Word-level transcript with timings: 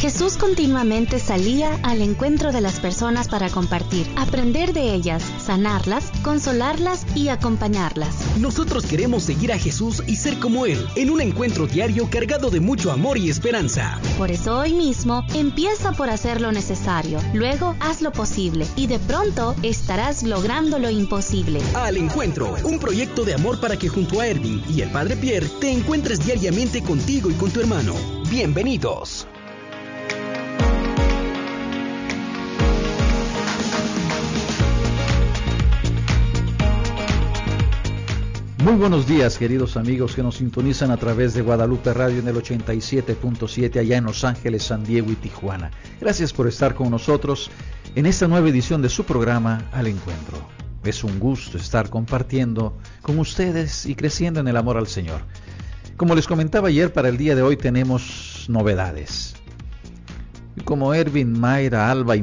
Jesús 0.00 0.38
continuamente 0.38 1.18
salía 1.18 1.78
al 1.82 2.00
encuentro 2.00 2.52
de 2.52 2.62
las 2.62 2.80
personas 2.80 3.28
para 3.28 3.50
compartir, 3.50 4.06
aprender 4.16 4.72
de 4.72 4.94
ellas, 4.94 5.22
sanarlas, 5.44 6.10
consolarlas 6.22 7.04
y 7.14 7.28
acompañarlas. 7.28 8.16
Nosotros 8.38 8.86
queremos 8.86 9.24
seguir 9.24 9.52
a 9.52 9.58
Jesús 9.58 10.02
y 10.06 10.16
ser 10.16 10.38
como 10.38 10.64
Él, 10.64 10.82
en 10.96 11.10
un 11.10 11.20
encuentro 11.20 11.66
diario 11.66 12.08
cargado 12.08 12.48
de 12.48 12.60
mucho 12.60 12.90
amor 12.92 13.18
y 13.18 13.28
esperanza. 13.28 14.00
Por 14.16 14.30
eso 14.30 14.58
hoy 14.58 14.72
mismo 14.72 15.22
empieza 15.34 15.92
por 15.92 16.08
hacer 16.08 16.40
lo 16.40 16.50
necesario, 16.50 17.20
luego 17.34 17.76
haz 17.78 18.00
lo 18.00 18.10
posible 18.10 18.66
y 18.76 18.86
de 18.86 18.98
pronto 19.00 19.54
estarás 19.62 20.22
logrando 20.22 20.78
lo 20.78 20.88
imposible. 20.88 21.60
Al 21.74 21.98
encuentro, 21.98 22.56
un 22.64 22.78
proyecto 22.78 23.26
de 23.26 23.34
amor 23.34 23.60
para 23.60 23.78
que 23.78 23.90
junto 23.90 24.22
a 24.22 24.26
Erwin 24.26 24.62
y 24.66 24.80
el 24.80 24.90
Padre 24.92 25.16
Pierre 25.16 25.50
te 25.60 25.70
encuentres 25.70 26.24
diariamente 26.24 26.82
contigo 26.82 27.30
y 27.30 27.34
con 27.34 27.50
tu 27.50 27.60
hermano. 27.60 27.94
Bienvenidos. 28.30 29.26
Muy 38.62 38.74
buenos 38.74 39.06
días, 39.06 39.38
queridos 39.38 39.78
amigos 39.78 40.14
que 40.14 40.22
nos 40.22 40.36
sintonizan 40.36 40.90
a 40.90 40.98
través 40.98 41.32
de 41.32 41.40
Guadalupe 41.40 41.94
Radio 41.94 42.18
en 42.18 42.28
el 42.28 42.36
87.7 42.36 43.80
allá 43.80 43.96
en 43.96 44.04
Los 44.04 44.22
Ángeles, 44.22 44.64
San 44.64 44.84
Diego 44.84 45.10
y 45.10 45.14
Tijuana. 45.14 45.70
Gracias 45.98 46.34
por 46.34 46.46
estar 46.46 46.74
con 46.74 46.90
nosotros 46.90 47.50
en 47.94 48.04
esta 48.04 48.28
nueva 48.28 48.50
edición 48.50 48.82
de 48.82 48.90
su 48.90 49.04
programa 49.04 49.70
Al 49.72 49.86
Encuentro. 49.86 50.46
Es 50.84 51.02
un 51.04 51.18
gusto 51.18 51.56
estar 51.56 51.88
compartiendo 51.88 52.76
con 53.00 53.18
ustedes 53.18 53.86
y 53.86 53.94
creciendo 53.94 54.40
en 54.40 54.48
el 54.48 54.58
amor 54.58 54.76
al 54.76 54.88
Señor. 54.88 55.22
Como 55.96 56.14
les 56.14 56.26
comentaba 56.26 56.68
ayer, 56.68 56.92
para 56.92 57.08
el 57.08 57.16
día 57.16 57.34
de 57.34 57.40
hoy 57.40 57.56
tenemos 57.56 58.44
novedades. 58.48 59.36
Como 60.66 60.92
Erwin, 60.92 61.32
Mayra, 61.32 61.90
Alba 61.90 62.14
y, 62.14 62.22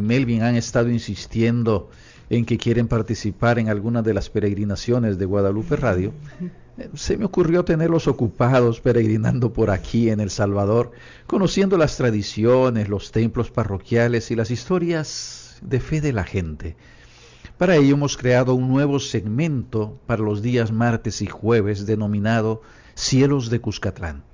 Melvin 0.00 0.42
han 0.44 0.56
estado 0.56 0.88
insistiendo 0.88 1.90
en 2.30 2.44
que 2.44 2.58
quieren 2.58 2.88
participar 2.88 3.58
en 3.58 3.68
alguna 3.68 4.02
de 4.02 4.14
las 4.14 4.28
peregrinaciones 4.30 5.18
de 5.18 5.24
Guadalupe 5.24 5.76
Radio, 5.76 6.12
se 6.94 7.16
me 7.16 7.24
ocurrió 7.24 7.64
tenerlos 7.64 8.06
ocupados 8.06 8.80
peregrinando 8.80 9.52
por 9.52 9.70
aquí 9.70 10.10
en 10.10 10.20
El 10.20 10.30
Salvador, 10.30 10.92
conociendo 11.26 11.76
las 11.76 11.96
tradiciones, 11.96 12.88
los 12.88 13.10
templos 13.10 13.50
parroquiales 13.50 14.30
y 14.30 14.36
las 14.36 14.50
historias 14.50 15.58
de 15.62 15.80
fe 15.80 16.00
de 16.00 16.12
la 16.12 16.24
gente. 16.24 16.76
Para 17.56 17.76
ello 17.76 17.94
hemos 17.94 18.16
creado 18.16 18.54
un 18.54 18.68
nuevo 18.68 19.00
segmento 19.00 19.98
para 20.06 20.22
los 20.22 20.42
días 20.42 20.70
martes 20.70 21.22
y 21.22 21.26
jueves 21.26 21.86
denominado 21.86 22.62
Cielos 22.94 23.50
de 23.50 23.60
Cuscatlán. 23.60 24.27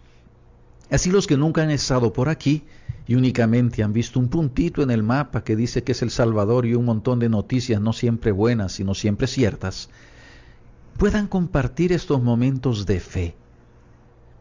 Así 0.94 1.10
los 1.10 1.26
que 1.26 1.36
nunca 1.36 1.62
han 1.62 1.72
estado 1.72 2.12
por 2.12 2.28
aquí 2.28 2.62
y 3.08 3.16
únicamente 3.16 3.82
han 3.82 3.92
visto 3.92 4.20
un 4.20 4.28
puntito 4.28 4.80
en 4.80 4.92
el 4.92 5.02
mapa 5.02 5.42
que 5.42 5.56
dice 5.56 5.82
que 5.82 5.90
es 5.90 6.02
El 6.02 6.10
Salvador 6.12 6.66
y 6.66 6.74
un 6.76 6.84
montón 6.84 7.18
de 7.18 7.28
noticias 7.28 7.80
no 7.80 7.92
siempre 7.92 8.30
buenas, 8.30 8.74
sino 8.74 8.94
siempre 8.94 9.26
ciertas, 9.26 9.90
puedan 10.96 11.26
compartir 11.26 11.92
estos 11.92 12.22
momentos 12.22 12.86
de 12.86 13.00
fe. 13.00 13.34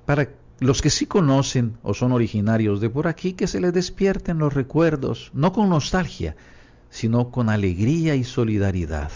Para 0.06 0.30
los 0.60 0.84
que 0.84 0.92
sí 0.92 1.08
conocen 1.08 1.78
o 1.82 1.96
son 1.96 2.12
originarios 2.12 2.80
de 2.82 2.92
por 2.92 3.08
aquí, 3.08 3.34
que 3.34 3.48
se 3.48 3.60
les 3.60 3.74
despierten 3.74 4.38
los 4.38 4.54
recuerdos, 4.54 5.32
no 5.34 5.54
con 5.54 5.70
nostalgia, 5.70 6.36
sino 6.92 7.32
con 7.32 7.50
alegría 7.50 8.14
y 8.14 8.24
solidaridad. 8.24 9.12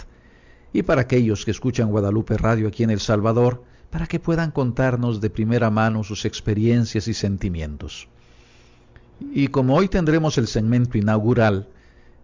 Y 0.72 0.82
para 0.82 1.02
aquellos 1.02 1.44
que 1.44 1.52
escuchan 1.52 1.92
Guadalupe 1.92 2.36
Radio 2.36 2.66
aquí 2.66 2.82
en 2.82 2.90
El 2.90 2.98
Salvador, 2.98 3.62
para 3.90 4.06
que 4.06 4.20
puedan 4.20 4.50
contarnos 4.50 5.20
de 5.20 5.30
primera 5.30 5.70
mano 5.70 6.04
sus 6.04 6.24
experiencias 6.24 7.08
y 7.08 7.14
sentimientos. 7.14 8.08
Y 9.32 9.48
como 9.48 9.74
hoy 9.74 9.88
tendremos 9.88 10.38
el 10.38 10.46
segmento 10.46 10.98
inaugural, 10.98 11.68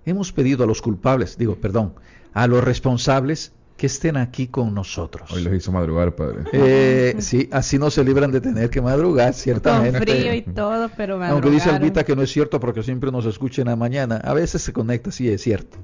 hemos 0.04 0.32
pedido 0.32 0.64
a 0.64 0.66
los 0.66 0.82
culpables, 0.82 1.36
digo, 1.38 1.56
perdón, 1.56 1.94
a 2.32 2.46
los 2.46 2.62
responsables 2.62 3.52
que 3.76 3.86
estén 3.86 4.16
aquí 4.16 4.46
con 4.46 4.72
nosotros. 4.72 5.30
Hoy 5.32 5.42
los 5.42 5.52
hizo 5.52 5.72
madrugar, 5.72 6.14
padre. 6.14 6.44
Eh, 6.52 7.16
sí, 7.18 7.48
así 7.50 7.78
no 7.78 7.90
se 7.90 8.04
libran 8.04 8.30
de 8.30 8.40
tener 8.40 8.70
que 8.70 8.80
madrugar, 8.80 9.34
ciertamente. 9.34 9.98
Con 9.98 10.06
frío 10.06 10.34
y 10.34 10.42
todo, 10.42 10.90
pero 10.96 11.18
madrugaron. 11.18 11.32
Aunque 11.32 11.50
dice 11.50 11.70
Albita 11.70 12.04
que 12.04 12.14
no 12.14 12.22
es 12.22 12.30
cierto 12.30 12.60
porque 12.60 12.82
siempre 12.84 13.10
nos 13.10 13.26
escuchen 13.26 13.68
a 13.68 13.74
mañana. 13.74 14.16
A 14.18 14.32
veces 14.32 14.62
se 14.62 14.72
conecta, 14.72 15.10
sí 15.10 15.28
es 15.28 15.42
cierto. 15.42 15.78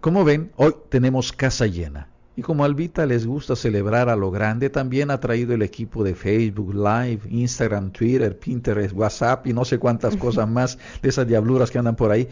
Como 0.00 0.24
ven, 0.24 0.52
hoy 0.56 0.74
tenemos 0.88 1.32
casa 1.32 1.66
llena. 1.66 2.08
Y 2.38 2.42
como 2.42 2.66
Albita 2.66 3.06
les 3.06 3.26
gusta 3.26 3.56
celebrar 3.56 4.10
a 4.10 4.16
lo 4.16 4.30
grande, 4.30 4.68
también 4.68 5.10
ha 5.10 5.18
traído 5.20 5.54
el 5.54 5.62
equipo 5.62 6.04
de 6.04 6.14
Facebook 6.14 6.74
Live, 6.74 7.20
Instagram, 7.30 7.90
Twitter, 7.92 8.38
Pinterest, 8.38 8.92
WhatsApp 8.94 9.46
y 9.46 9.54
no 9.54 9.64
sé 9.64 9.78
cuántas 9.78 10.18
cosas 10.18 10.46
más 10.46 10.78
de 11.00 11.08
esas 11.08 11.26
diabluras 11.26 11.70
que 11.70 11.78
andan 11.78 11.96
por 11.96 12.10
ahí. 12.10 12.28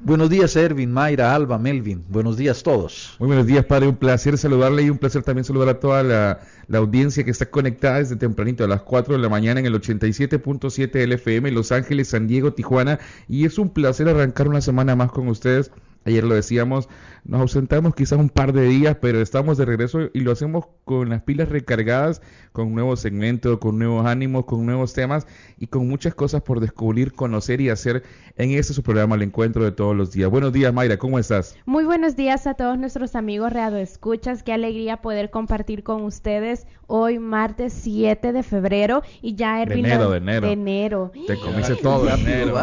Buenos 0.00 0.30
días, 0.30 0.56
Ervin, 0.56 0.90
Mayra, 0.90 1.34
Alba, 1.34 1.58
Melvin. 1.58 2.04
Buenos 2.08 2.38
días 2.38 2.62
todos. 2.62 3.16
Muy 3.18 3.26
buenos 3.26 3.46
días, 3.46 3.66
padre. 3.66 3.88
Un 3.88 3.96
placer 3.96 4.38
saludarle 4.38 4.84
y 4.84 4.90
un 4.90 4.96
placer 4.96 5.22
también 5.22 5.44
saludar 5.44 5.68
a 5.68 5.80
toda 5.80 6.02
la, 6.02 6.40
la 6.66 6.78
audiencia 6.78 7.22
que 7.22 7.30
está 7.30 7.50
conectada 7.50 7.98
desde 7.98 8.16
tempranito 8.16 8.64
a 8.64 8.68
las 8.68 8.80
4 8.80 9.14
de 9.14 9.20
la 9.20 9.28
mañana 9.28 9.60
en 9.60 9.66
el 9.66 9.74
87.7 9.74 11.06
LFM 11.06 11.50
Los 11.50 11.70
Ángeles, 11.70 12.08
San 12.08 12.28
Diego, 12.28 12.54
Tijuana. 12.54 12.98
Y 13.28 13.44
es 13.44 13.58
un 13.58 13.68
placer 13.70 14.08
arrancar 14.08 14.48
una 14.48 14.62
semana 14.62 14.96
más 14.96 15.12
con 15.12 15.28
ustedes 15.28 15.70
Ayer 16.04 16.24
lo 16.24 16.34
decíamos, 16.34 16.88
nos 17.24 17.42
ausentamos 17.42 17.94
quizás 17.94 18.18
un 18.18 18.30
par 18.30 18.52
de 18.52 18.62
días, 18.62 18.96
pero 19.00 19.20
estamos 19.20 19.58
de 19.58 19.66
regreso 19.66 20.08
y 20.14 20.20
lo 20.20 20.32
hacemos 20.32 20.66
con 20.84 21.10
las 21.10 21.22
pilas 21.22 21.50
recargadas, 21.50 22.22
con 22.52 22.68
un 22.68 22.74
nuevo 22.74 22.96
segmento, 22.96 23.60
con 23.60 23.78
nuevos 23.78 24.06
ánimos, 24.06 24.46
con 24.46 24.64
nuevos 24.64 24.94
temas 24.94 25.26
y 25.58 25.66
con 25.66 25.86
muchas 25.86 26.14
cosas 26.14 26.40
por 26.42 26.60
descubrir, 26.60 27.12
conocer 27.12 27.60
y 27.60 27.68
hacer 27.68 28.02
en 28.36 28.52
este 28.52 28.72
su 28.72 28.82
programa 28.82 29.16
El 29.16 29.22
Encuentro 29.22 29.64
de 29.64 29.72
todos 29.72 29.94
los 29.94 30.12
días. 30.12 30.30
Buenos 30.30 30.52
días, 30.52 30.72
Mayra, 30.72 30.96
¿cómo 30.96 31.18
estás? 31.18 31.56
Muy 31.66 31.84
buenos 31.84 32.16
días 32.16 32.46
a 32.46 32.54
todos 32.54 32.78
nuestros 32.78 33.14
amigos 33.14 33.52
Reado 33.52 33.76
Escuchas. 33.76 34.42
Qué 34.42 34.52
alegría 34.52 34.98
poder 34.98 35.30
compartir 35.30 35.82
con 35.82 36.04
ustedes 36.04 36.66
hoy, 36.86 37.18
martes 37.18 37.74
7 37.74 38.32
de 38.32 38.42
febrero 38.42 39.02
y 39.20 39.34
ya 39.34 39.60
Erwin. 39.60 39.82
De 39.82 39.90
enero, 39.90 40.10
de 40.10 40.16
enero. 40.18 40.46
De 40.46 40.52
enero. 40.52 41.12
Te 41.26 41.36
comiste 41.44 41.76
todo, 41.76 42.08
enero. 42.08 42.56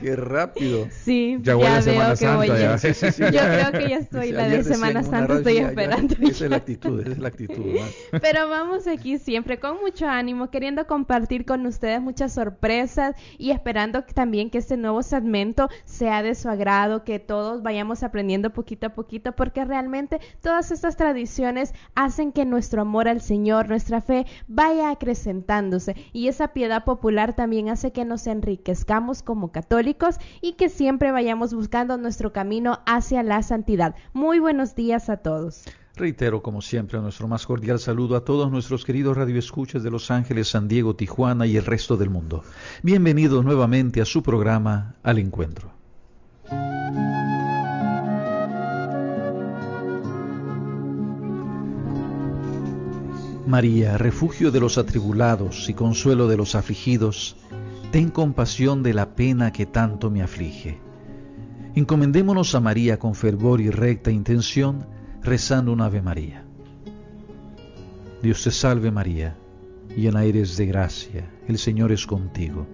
Qué 0.00 0.16
rápido. 0.16 0.88
Sí, 0.90 1.38
ya, 1.42 1.54
veo 1.56 2.35
que 2.40 2.50
voy. 2.50 2.58
Ya. 2.58 2.76
Yo 3.30 3.70
creo 3.70 3.72
que 3.72 3.88
ya 3.90 3.96
estoy 3.96 4.32
la 4.32 4.48
de 4.48 4.64
Semana 4.64 5.02
Santa, 5.02 5.34
estoy 5.34 5.58
esperando. 5.58 6.14
esa 6.20 6.44
es 6.44 6.50
la 6.50 6.56
actitud, 6.56 7.00
esa 7.00 7.10
es 7.10 7.18
la 7.18 7.28
actitud. 7.28 7.64
Pero 8.22 8.48
vamos 8.48 8.86
aquí 8.86 9.18
siempre 9.18 9.58
con 9.58 9.78
mucho 9.80 10.08
ánimo, 10.08 10.50
queriendo 10.50 10.86
compartir 10.86 11.44
con 11.44 11.66
ustedes 11.66 12.00
muchas 12.00 12.32
sorpresas 12.32 13.14
y 13.38 13.50
esperando 13.50 14.02
también 14.02 14.50
que 14.50 14.58
este 14.58 14.76
nuevo 14.76 15.02
segmento 15.02 15.68
sea 15.84 16.22
de 16.22 16.34
su 16.34 16.48
agrado, 16.48 17.04
que 17.04 17.18
todos 17.18 17.62
vayamos 17.62 18.02
aprendiendo 18.02 18.50
poquito 18.50 18.88
a 18.88 18.90
poquito, 18.90 19.32
porque 19.32 19.64
realmente 19.64 20.20
todas 20.42 20.70
estas 20.70 20.96
tradiciones 20.96 21.74
hacen 21.94 22.32
que 22.32 22.44
nuestro 22.44 22.82
amor 22.82 23.08
al 23.08 23.20
Señor, 23.20 23.68
nuestra 23.68 24.00
fe, 24.00 24.26
vaya 24.48 24.90
acrecentándose 24.90 25.96
y 26.12 26.28
esa 26.28 26.48
piedad 26.48 26.84
popular 26.84 27.34
también 27.34 27.68
hace 27.68 27.92
que 27.92 28.04
nos 28.04 28.26
enriquezcamos 28.26 29.22
como 29.22 29.52
católicos 29.52 30.16
y 30.40 30.52
que 30.54 30.68
siempre 30.68 31.12
vayamos 31.12 31.54
buscando 31.54 31.96
nuestro 31.96 32.25
camino 32.32 32.80
hacia 32.86 33.22
la 33.22 33.42
santidad. 33.42 33.94
Muy 34.12 34.38
buenos 34.38 34.74
días 34.74 35.08
a 35.08 35.18
todos. 35.18 35.64
Reitero, 35.96 36.42
como 36.42 36.60
siempre, 36.60 37.00
nuestro 37.00 37.26
más 37.26 37.46
cordial 37.46 37.78
saludo 37.78 38.16
a 38.16 38.24
todos 38.24 38.50
nuestros 38.52 38.84
queridos 38.84 39.16
radioescuchas 39.16 39.82
de 39.82 39.90
Los 39.90 40.10
Ángeles, 40.10 40.48
San 40.48 40.68
Diego, 40.68 40.94
Tijuana 40.94 41.46
y 41.46 41.56
el 41.56 41.64
resto 41.64 41.96
del 41.96 42.10
mundo. 42.10 42.44
Bienvenidos 42.82 43.42
nuevamente 43.44 44.02
a 44.02 44.04
su 44.04 44.22
programa 44.22 44.96
Al 45.02 45.18
Encuentro. 45.18 45.72
María, 53.46 53.96
refugio 53.96 54.50
de 54.50 54.60
los 54.60 54.76
atribulados 54.76 55.68
y 55.70 55.74
consuelo 55.74 56.26
de 56.28 56.36
los 56.36 56.54
afligidos, 56.54 57.36
ten 57.90 58.10
compasión 58.10 58.82
de 58.82 58.92
la 58.92 59.14
pena 59.14 59.52
que 59.52 59.64
tanto 59.64 60.10
me 60.10 60.22
aflige. 60.22 60.85
Encomendémonos 61.76 62.54
a 62.54 62.60
María 62.60 62.98
con 62.98 63.14
fervor 63.14 63.60
y 63.60 63.68
recta 63.68 64.10
intención, 64.10 64.86
rezando 65.22 65.74
un 65.74 65.82
Ave 65.82 66.00
María. 66.00 66.42
Dios 68.22 68.42
te 68.42 68.50
salve 68.50 68.90
María, 68.90 69.36
llena 69.94 70.24
eres 70.24 70.56
de 70.56 70.64
gracia, 70.64 71.30
el 71.46 71.58
Señor 71.58 71.92
es 71.92 72.06
contigo. 72.06 72.66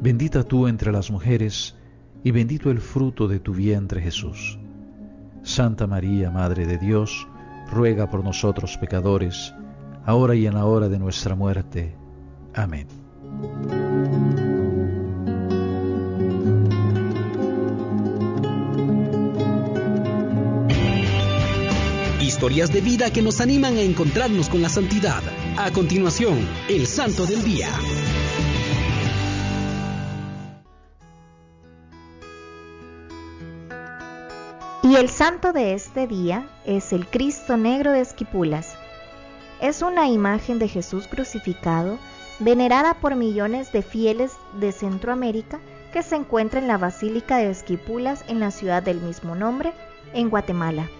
Bendita 0.00 0.42
tú 0.42 0.66
entre 0.66 0.90
las 0.90 1.12
mujeres, 1.12 1.76
y 2.24 2.32
bendito 2.32 2.72
el 2.72 2.80
fruto 2.80 3.28
de 3.28 3.38
tu 3.38 3.54
vientre 3.54 4.00
Jesús. 4.00 4.58
Santa 5.44 5.86
María, 5.86 6.32
Madre 6.32 6.66
de 6.66 6.76
Dios, 6.76 7.28
ruega 7.70 8.10
por 8.10 8.24
nosotros 8.24 8.76
pecadores, 8.78 9.54
ahora 10.04 10.34
y 10.34 10.48
en 10.48 10.54
la 10.54 10.64
hora 10.64 10.88
de 10.88 10.98
nuestra 10.98 11.36
muerte. 11.36 11.94
Amén. 12.52 12.88
historias 22.44 22.74
de 22.74 22.82
vida 22.82 23.10
que 23.10 23.22
nos 23.22 23.40
animan 23.40 23.78
a 23.78 23.80
encontrarnos 23.80 24.50
con 24.50 24.60
la 24.60 24.68
santidad. 24.68 25.22
A 25.56 25.70
continuación, 25.70 26.46
el 26.68 26.86
Santo 26.86 27.24
del 27.24 27.42
Día. 27.42 27.70
Y 34.82 34.94
el 34.96 35.08
santo 35.08 35.54
de 35.54 35.72
este 35.72 36.06
día 36.06 36.46
es 36.66 36.92
el 36.92 37.06
Cristo 37.06 37.56
Negro 37.56 37.92
de 37.92 38.02
Esquipulas. 38.02 38.76
Es 39.62 39.80
una 39.80 40.08
imagen 40.08 40.58
de 40.58 40.68
Jesús 40.68 41.06
crucificado 41.06 41.98
venerada 42.40 42.92
por 42.92 43.14
millones 43.16 43.72
de 43.72 43.80
fieles 43.80 44.32
de 44.60 44.70
Centroamérica 44.72 45.60
que 45.94 46.02
se 46.02 46.16
encuentra 46.16 46.60
en 46.60 46.68
la 46.68 46.76
Basílica 46.76 47.38
de 47.38 47.48
Esquipulas 47.48 48.22
en 48.28 48.38
la 48.38 48.50
ciudad 48.50 48.82
del 48.82 49.00
mismo 49.00 49.34
nombre, 49.34 49.72
en 50.12 50.28
Guatemala. 50.28 50.90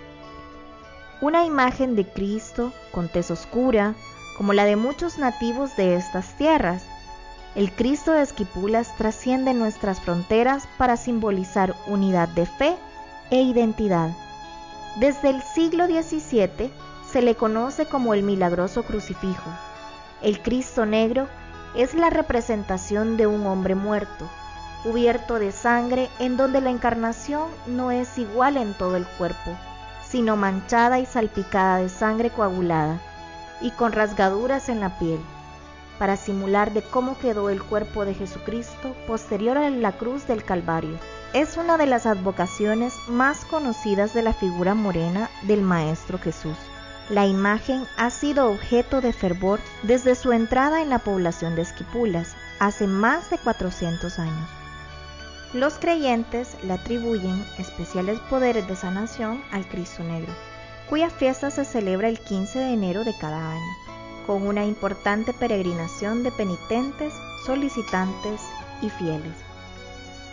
Una 1.25 1.47
imagen 1.47 1.97
de 1.97 2.07
Cristo 2.07 2.71
con 2.93 3.09
tez 3.09 3.31
oscura, 3.31 3.95
como 4.37 4.53
la 4.53 4.67
de 4.67 4.77
muchos 4.77 5.17
nativos 5.17 5.75
de 5.75 5.97
estas 5.97 6.37
tierras. 6.37 6.85
El 7.55 7.73
Cristo 7.73 8.13
de 8.13 8.21
Esquipulas 8.21 8.95
trasciende 8.99 9.55
nuestras 9.55 10.03
fronteras 10.03 10.69
para 10.77 10.99
simbolizar 10.99 11.75
unidad 11.87 12.29
de 12.29 12.45
fe 12.45 12.77
e 13.31 13.41
identidad. 13.41 14.11
Desde 14.97 15.31
el 15.31 15.41
siglo 15.41 15.87
XVII 15.87 16.71
se 17.11 17.23
le 17.23 17.35
conoce 17.37 17.87
como 17.87 18.13
el 18.13 18.23
milagroso 18.23 18.83
crucifijo. 18.83 19.49
El 20.21 20.43
Cristo 20.43 20.85
negro 20.85 21.27
es 21.75 21.95
la 21.95 22.11
representación 22.11 23.17
de 23.17 23.27
un 23.27 23.47
hombre 23.47 23.75
muerto, 23.75 24.29
cubierto 24.83 25.39
de 25.39 25.53
sangre 25.53 26.11
en 26.19 26.37
donde 26.37 26.61
la 26.61 26.69
encarnación 26.69 27.49
no 27.67 27.93
es 27.93 28.19
igual 28.19 28.59
en 28.59 28.75
todo 28.75 28.97
el 28.97 29.07
cuerpo, 29.07 29.57
sino 30.15 30.37
manchada 30.37 31.01
y 31.01 31.07
salpicada 31.07 31.79
de 31.79 31.89
sangre 31.89 32.31
coagulada 32.31 33.01
y 33.61 33.73
con 33.73 33.91
rasgaduras 33.91 34.69
en 34.69 34.79
la 34.79 34.97
piel, 34.97 35.19
para 35.99 36.17
simular 36.17 36.73
de 36.73 36.83
cómo 36.83 37.19
quedó 37.19 37.51
el 37.51 37.61
cuerpo 37.61 38.05
de 38.05 38.15
Jesucristo 38.15 38.95
posterior 39.09 39.59
a 39.59 39.69
la 39.71 39.91
cruz 39.91 40.29
del 40.29 40.45
Calvario. 40.45 41.01
Es 41.33 41.57
una 41.57 41.77
de 41.79 41.87
las 41.87 42.07
advocaciones 42.07 42.95
más 43.09 43.45
conocidas 43.45 44.15
de 44.15 44.23
la 44.23 44.33
figura 44.33 44.75
morena 44.75 45.31
del 45.49 45.63
Maestro 45.63 46.17
Jesús. 46.21 46.57
La 47.11 47.27
imagen 47.27 47.85
ha 47.97 48.11
sido 48.11 48.49
objeto 48.53 49.01
de 49.01 49.13
fervor 49.13 49.59
desde 49.83 50.15
su 50.15 50.31
entrada 50.31 50.81
en 50.81 50.91
la 50.91 51.01
población 51.01 51.57
de 51.57 51.63
Esquipulas, 51.63 52.37
hace 52.61 52.87
más 52.87 53.31
de 53.31 53.39
400 53.39 54.21
años. 54.21 54.64
Los 55.55 55.75
creyentes 55.75 56.57
le 56.65 56.73
atribuyen 56.73 57.47
especiales 57.59 58.19
poderes 58.29 58.67
de 58.67 58.75
sanación 58.75 59.41
al 59.53 59.65
Cristo 59.69 60.03
Negro, 60.03 60.33
cuya 60.91 61.11
fiesta 61.11 61.49
se 61.53 61.65
celebra 61.65 62.09
el 62.09 62.19
15 62.19 62.59
de 62.59 62.73
enero 62.73 63.05
de 63.05 63.17
cada 63.17 63.53
año, 63.53 63.73
con 64.27 64.49
una 64.49 64.65
importante 64.65 65.33
peregrinación 65.33 66.25
de 66.25 66.33
penitentes, 66.33 67.15
solicitantes 67.47 68.41
y 68.83 68.91
fieles. 68.91 69.33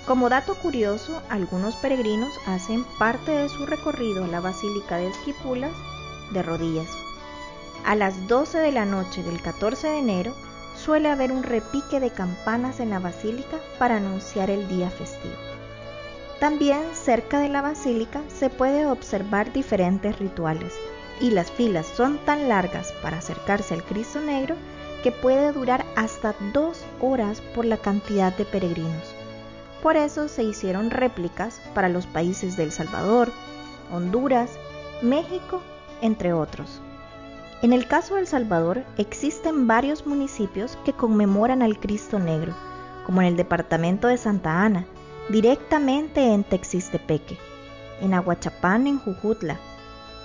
Como 0.08 0.28
dato 0.28 0.56
curioso, 0.56 1.22
algunos 1.30 1.76
peregrinos 1.76 2.34
hacen 2.48 2.84
parte 2.98 3.30
de 3.30 3.48
su 3.48 3.68
recorrido 3.68 4.24
a 4.24 4.28
la 4.28 4.40
Basílica 4.40 4.98
de 4.98 5.10
Esquipulas 5.10 5.74
de 6.32 6.42
rodillas. 6.42 6.90
A 7.86 7.94
las 7.94 8.28
12 8.28 8.58
de 8.58 8.72
la 8.72 8.86
noche 8.86 9.22
del 9.22 9.40
14 9.40 9.88
de 9.88 10.00
enero 10.00 10.34
suele 10.84 11.10
haber 11.10 11.32
un 11.32 11.44
repique 11.44 12.00
de 12.00 12.10
campanas 12.10 12.80
en 12.80 12.90
la 12.90 13.00
basílica 13.00 13.58
para 13.78 13.98
anunciar 13.98 14.50
el 14.50 14.68
día 14.68 14.90
festivo. 14.90 15.36
También 16.40 16.82
cerca 16.94 17.40
de 17.40 17.50
la 17.50 17.62
basílica 17.62 18.22
se 18.28 18.50
puede 18.50 18.88
observar 18.88 19.54
diferentes 19.54 20.18
rituales 20.18 20.74
y 21.20 21.30
las 21.30 21.52
filas 21.52 21.86
son 21.86 22.18
tan 22.26 22.50
largas 22.50 22.92
para 23.04 23.20
acercarse 23.20 23.76
al 23.76 23.84
Cristo 23.84 24.20
Negro 24.22 24.56
que 25.04 25.12
puede 25.12 25.52
durar 25.52 25.86
hasta 25.96 26.34
dos 26.52 26.84
horas 27.00 27.42
por 27.54 27.66
la 27.66 27.78
cantidad 27.78 28.36
de 28.36 28.46
peregrinos. 28.46 29.16
Por 29.84 29.98
eso 29.98 30.28
se 30.28 30.44
hicieron 30.44 30.90
réplicas 30.90 31.62
para 31.76 31.90
los 31.90 32.08
países 32.08 32.58
de 32.58 32.64
El 32.64 32.72
Salvador, 32.72 33.32
Honduras, 33.92 34.52
México, 35.04 35.62
entre 36.02 36.34
otros. 36.34 36.82
En 37.62 37.74
el 37.74 37.88
caso 37.88 38.16
de 38.16 38.22
El 38.22 38.28
Salvador 38.28 38.84
existen 38.98 39.68
varios 39.68 40.08
municipios 40.08 40.80
que 40.84 40.94
conmemoran 40.94 41.62
al 41.62 41.80
Cristo 41.80 42.18
Negro, 42.18 42.56
como 43.06 43.22
en 43.22 43.28
el 43.28 43.38
departamento 43.38 44.08
de 44.08 44.18
Santa 44.18 44.64
Ana, 44.64 44.88
directamente 45.30 46.34
en 46.34 46.44
Texistepeque, 46.44 47.38
en 48.02 48.16
Aguachapán 48.16 48.88
en 48.88 48.98
Jujutla, 48.98 49.60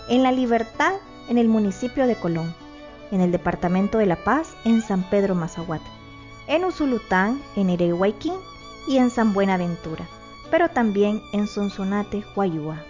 en 0.08 0.22
La 0.22 0.32
Libertad 0.32 0.94
en 1.28 1.36
el 1.36 1.48
municipio 1.48 2.06
de 2.06 2.16
Colón, 2.16 2.54
en 3.10 3.20
el 3.20 3.32
departamento 3.32 3.98
de 3.98 4.06
La 4.06 4.16
Paz 4.16 4.54
en 4.64 4.80
San 4.80 5.02
Pedro 5.10 5.34
Mazahuat, 5.34 5.82
en 6.46 6.64
Usulután 6.64 7.42
en 7.54 7.68
Erehuayquín 7.68 8.34
y 8.88 8.96
en 8.96 9.10
San 9.10 9.34
Buenaventura, 9.34 10.08
pero 10.50 10.70
también 10.70 11.20
en 11.34 11.46
Sonsonate, 11.46 12.24
Huayúa. 12.34 12.82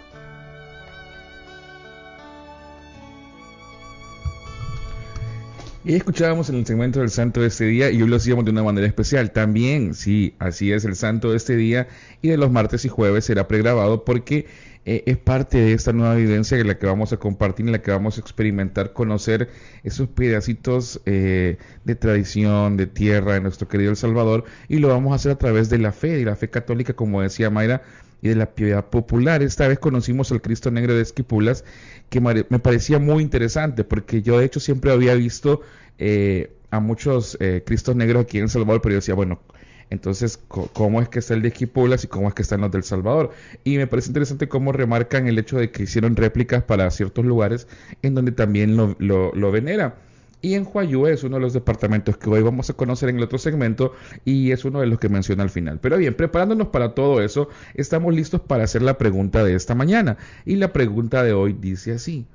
Y 5.87 5.95
escuchábamos 5.95 6.49
en 6.49 6.57
el 6.57 6.65
segmento 6.65 6.99
del 6.99 7.09
santo 7.09 7.39
de 7.39 7.47
este 7.47 7.63
día 7.63 7.89
y 7.89 8.01
hoy 8.01 8.09
lo 8.09 8.17
hacíamos 8.17 8.43
de 8.43 8.51
una 8.51 8.61
manera 8.61 8.85
especial. 8.85 9.31
También, 9.31 9.93
sí, 9.93 10.35
así 10.37 10.73
es, 10.73 10.83
el 10.83 10.97
santo 10.97 11.31
de 11.31 11.37
este 11.37 11.55
día 11.55 11.87
y 12.21 12.27
de 12.27 12.35
los 12.35 12.51
martes 12.51 12.83
y 12.83 12.89
jueves 12.89 13.23
será 13.23 13.47
pregrabado 13.47 14.03
porque 14.03 14.47
eh, 14.87 15.03
es 15.05 15.17
parte 15.17 15.57
de 15.57 15.73
esta 15.73 15.91
nueva 15.91 16.15
vivencia 16.15 16.57
en 16.57 16.65
la 16.65 16.77
que 16.77 16.85
vamos 16.85 17.11
a 17.11 17.17
compartir, 17.17 17.65
en 17.65 17.73
la 17.73 17.81
que 17.81 17.91
vamos 17.91 18.17
a 18.17 18.21
experimentar, 18.21 18.93
conocer 18.93 19.49
esos 19.83 20.07
pedacitos 20.07 21.01
eh, 21.05 21.57
de 21.83 21.95
tradición, 21.95 22.77
de 22.77 22.87
tierra 22.87 23.33
de 23.33 23.41
nuestro 23.41 23.67
querido 23.67 23.91
El 23.91 23.97
Salvador 23.97 24.45
y 24.69 24.77
lo 24.77 24.87
vamos 24.87 25.11
a 25.11 25.15
hacer 25.15 25.33
a 25.33 25.37
través 25.37 25.69
de 25.69 25.77
la 25.77 25.91
fe, 25.91 26.15
de 26.15 26.23
la 26.23 26.37
fe 26.37 26.49
católica, 26.49 26.93
como 26.93 27.21
decía 27.21 27.49
Mayra, 27.49 27.81
y 28.21 28.29
de 28.29 28.35
la 28.35 28.55
piedad 28.55 28.85
popular. 28.85 29.43
Esta 29.43 29.67
vez 29.67 29.77
conocimos 29.77 30.31
al 30.31 30.41
Cristo 30.41 30.71
Negro 30.71 30.95
de 30.95 31.01
Esquipulas, 31.01 31.65
que 32.09 32.21
me 32.21 32.59
parecía 32.59 32.97
muy 32.97 33.21
interesante, 33.23 33.83
porque 33.83 34.21
yo 34.21 34.39
de 34.39 34.45
hecho 34.45 34.61
siempre 34.61 34.93
había 34.93 35.15
visto 35.15 35.63
eh, 35.97 36.53
a 36.71 36.79
muchos 36.79 37.37
eh, 37.41 37.61
Cristos 37.65 37.97
Negros 37.97 38.23
aquí 38.23 38.37
en 38.37 38.45
El 38.45 38.49
Salvador, 38.49 38.81
pero 38.81 38.93
yo 38.93 38.99
decía, 38.99 39.15
bueno, 39.15 39.41
entonces, 39.89 40.39
¿cómo 40.47 41.01
es 41.01 41.07
que 41.07 41.19
está 41.19 41.33
el 41.33 41.41
de 41.41 41.47
Esquipulas 41.47 42.03
y 42.03 42.07
cómo 42.07 42.27
es 42.27 42.33
que 42.33 42.41
están 42.41 42.61
los 42.61 42.71
del 42.71 42.83
Salvador? 42.83 43.31
Y 43.63 43.77
me 43.77 43.87
parece 43.87 44.09
interesante 44.09 44.49
cómo 44.49 44.73
remarcan 44.73 45.27
el 45.27 45.39
hecho 45.39 45.57
de 45.57 45.71
que 45.71 45.83
hicieron 45.83 46.15
réplicas 46.15 46.63
para 46.63 46.89
ciertos 46.91 47.23
lugares 47.25 47.67
en 48.01 48.13
donde 48.13 48.33
también 48.33 48.75
lo, 48.75 48.95
lo, 48.99 49.51
venera. 49.51 49.95
Y 50.41 50.55
en 50.55 50.67
Huayú 50.71 51.07
es 51.07 51.23
uno 51.23 51.37
de 51.37 51.41
los 51.41 51.53
departamentos 51.53 52.17
que 52.17 52.29
hoy 52.29 52.41
vamos 52.41 52.69
a 52.69 52.73
conocer 52.73 53.09
en 53.09 53.17
el 53.17 53.23
otro 53.23 53.37
segmento 53.37 53.93
y 54.25 54.51
es 54.51 54.65
uno 54.65 54.81
de 54.81 54.87
los 54.87 54.99
que 54.99 55.09
menciona 55.09 55.43
al 55.43 55.49
final. 55.49 55.79
Pero 55.79 55.97
bien, 55.97 56.13
preparándonos 56.15 56.67
para 56.67 56.93
todo 56.93 57.21
eso, 57.21 57.47
estamos 57.73 58.13
listos 58.13 58.41
para 58.41 58.65
hacer 58.65 58.81
la 58.81 58.97
pregunta 58.97 59.43
de 59.43 59.55
esta 59.55 59.73
mañana. 59.73 60.17
Y 60.45 60.57
la 60.57 60.73
pregunta 60.73 61.23
de 61.23 61.31
hoy 61.33 61.53
dice 61.53 61.93
así, 61.93 62.27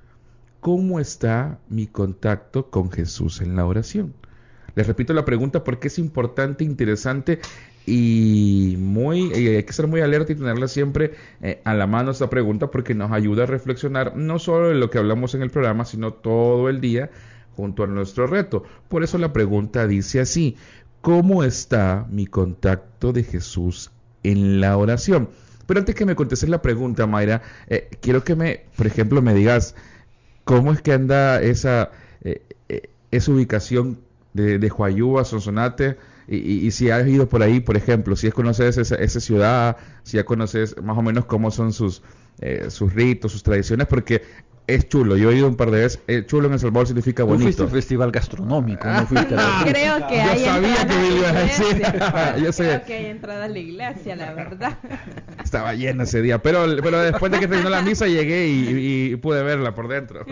¿cómo 0.61 1.01
está 1.01 1.59
mi 1.69 1.87
contacto 1.87 2.71
con 2.71 2.91
Jesús 2.91 3.43
en 3.43 3.57
la 3.57 3.67
oración? 3.67 4.15
Les 4.75 4.87
repito 4.87 5.13
la 5.13 5.25
pregunta 5.25 5.65
porque 5.65 5.89
es 5.89 5.99
importante, 5.99 6.65
interesante 6.65 7.41
y 7.85 8.77
muy 8.79 9.33
hay 9.33 9.63
que 9.65 9.73
ser 9.73 9.87
muy 9.87 10.01
alerta 10.01 10.33
y 10.33 10.37
tenerla 10.37 10.69
siempre 10.69 11.13
eh, 11.41 11.61
a 11.65 11.75
la 11.75 11.87
mano 11.87 12.13
esta 12.13 12.31
pregunta 12.31 12.71
porque 12.71 12.95
nos 12.95 13.11
ayuda 13.11 13.43
a 13.43 13.47
reflexionar 13.47 14.17
no 14.17 14.39
solo 14.39 14.71
en 14.71 14.81
lo 14.81 14.89
que 14.89 14.99
hablamos 14.99 15.35
en 15.35 15.43
el 15.43 15.51
programa, 15.51 15.85
sino 15.85 16.13
todo 16.13 16.69
el 16.69 16.81
día 16.81 17.11
junto 17.57 17.85
a 17.85 17.87
nuestro 17.87 18.27
reto. 18.27 18.63
Por 18.89 19.03
eso 19.03 19.19
la 19.19 19.33
pregunta 19.33 19.87
dice 19.87 20.21
así, 20.21 20.57
¿cómo 21.01 21.45
está 21.45 22.07
mi 22.09 22.27
contacto 22.27 23.13
de 23.13 23.25
Jesús 23.25 23.91
en 24.23 24.61
la 24.61 24.77
oración? 24.77 25.29
Pero 25.67 25.81
antes 25.81 25.95
que 25.95 26.07
me 26.07 26.15
contestes 26.15 26.49
la 26.49 26.63
pregunta, 26.63 27.07
Mayra, 27.07 27.43
eh, 27.69 27.89
quiero 28.01 28.25
que 28.25 28.37
me, 28.37 28.65
por 28.77 28.87
ejemplo, 28.87 29.23
me 29.23 29.35
digas 29.35 29.75
cómo 30.45 30.73
es 30.73 30.83
que 30.83 30.93
anda 30.93 31.41
esa, 31.43 31.91
eh, 32.23 32.43
esa 33.11 33.33
ubicación 33.33 33.99
de, 34.33 34.59
de 34.59 34.71
Huayúa, 34.71 35.25
Sonsonate, 35.25 35.97
y, 36.29 36.71
si 36.71 36.89
has 36.91 37.07
ido 37.07 37.29
por 37.29 37.43
ahí, 37.43 37.61
por 37.61 37.77
ejemplo, 37.77 38.17
si 38.17 38.31
conoces 38.31 38.79
esa, 38.79 38.95
esa 38.95 39.21
ciudad, 39.21 39.77
si 40.05 40.17
ya 40.17 40.25
conoces 40.25 40.81
más 40.83 40.97
o 40.97 41.03
menos 41.03 41.27
cómo 41.27 41.51
son 41.51 41.73
sus, 41.73 42.03
sus 42.69 42.95
ritos, 42.95 43.33
sus 43.33 43.43
tradiciones, 43.43 43.87
porque 43.89 44.23
es 44.67 44.89
chulo. 44.89 45.17
Yo 45.17 45.31
he 45.31 45.37
ido 45.37 45.49
un 45.49 45.57
par 45.57 45.71
de 45.71 45.81
veces. 45.81 46.03
Eh, 46.07 46.25
chulo 46.27 46.47
en 46.47 46.55
El 46.55 46.61
Salvador 46.61 46.87
significa 46.87 47.25
bonito. 47.25 47.45
fuiste 47.45 47.63
al 47.63 47.69
festival 47.71 48.13
gastronómico, 48.13 48.87
no 48.87 49.07
fuiste 49.07 49.35
a 49.35 49.65
Creo 49.65 50.07
que 50.07 50.21
hay 50.21 50.41
Yo 50.41 50.47
sabía 50.47 50.87
que 50.87 50.95
me 50.95 51.17
ibas 51.17 51.33
a 51.33 51.41
decir. 51.41 51.83
Yo 52.45 52.53
Creo 52.53 52.85
que 52.85 52.95
hay 52.95 53.07
entrada 53.07 53.45
a 53.45 53.49
la 53.49 53.59
iglesia, 53.59 54.17
la 54.17 54.35
verdad. 54.35 54.79
Estaba 55.45 55.75
llena 55.75 56.05
ese 56.05 56.23
día. 56.23 56.41
Pero, 56.43 56.65
pero 56.83 57.01
después 57.01 57.33
de 57.33 57.41
que 57.41 57.49
terminó 57.49 57.71
la 57.71 57.83
misa 57.83 58.07
llegué 58.07 58.49
y, 58.49 59.17
pude 59.17 59.43
verla 59.43 59.75
por 59.75 59.89
dentro. 59.89 60.25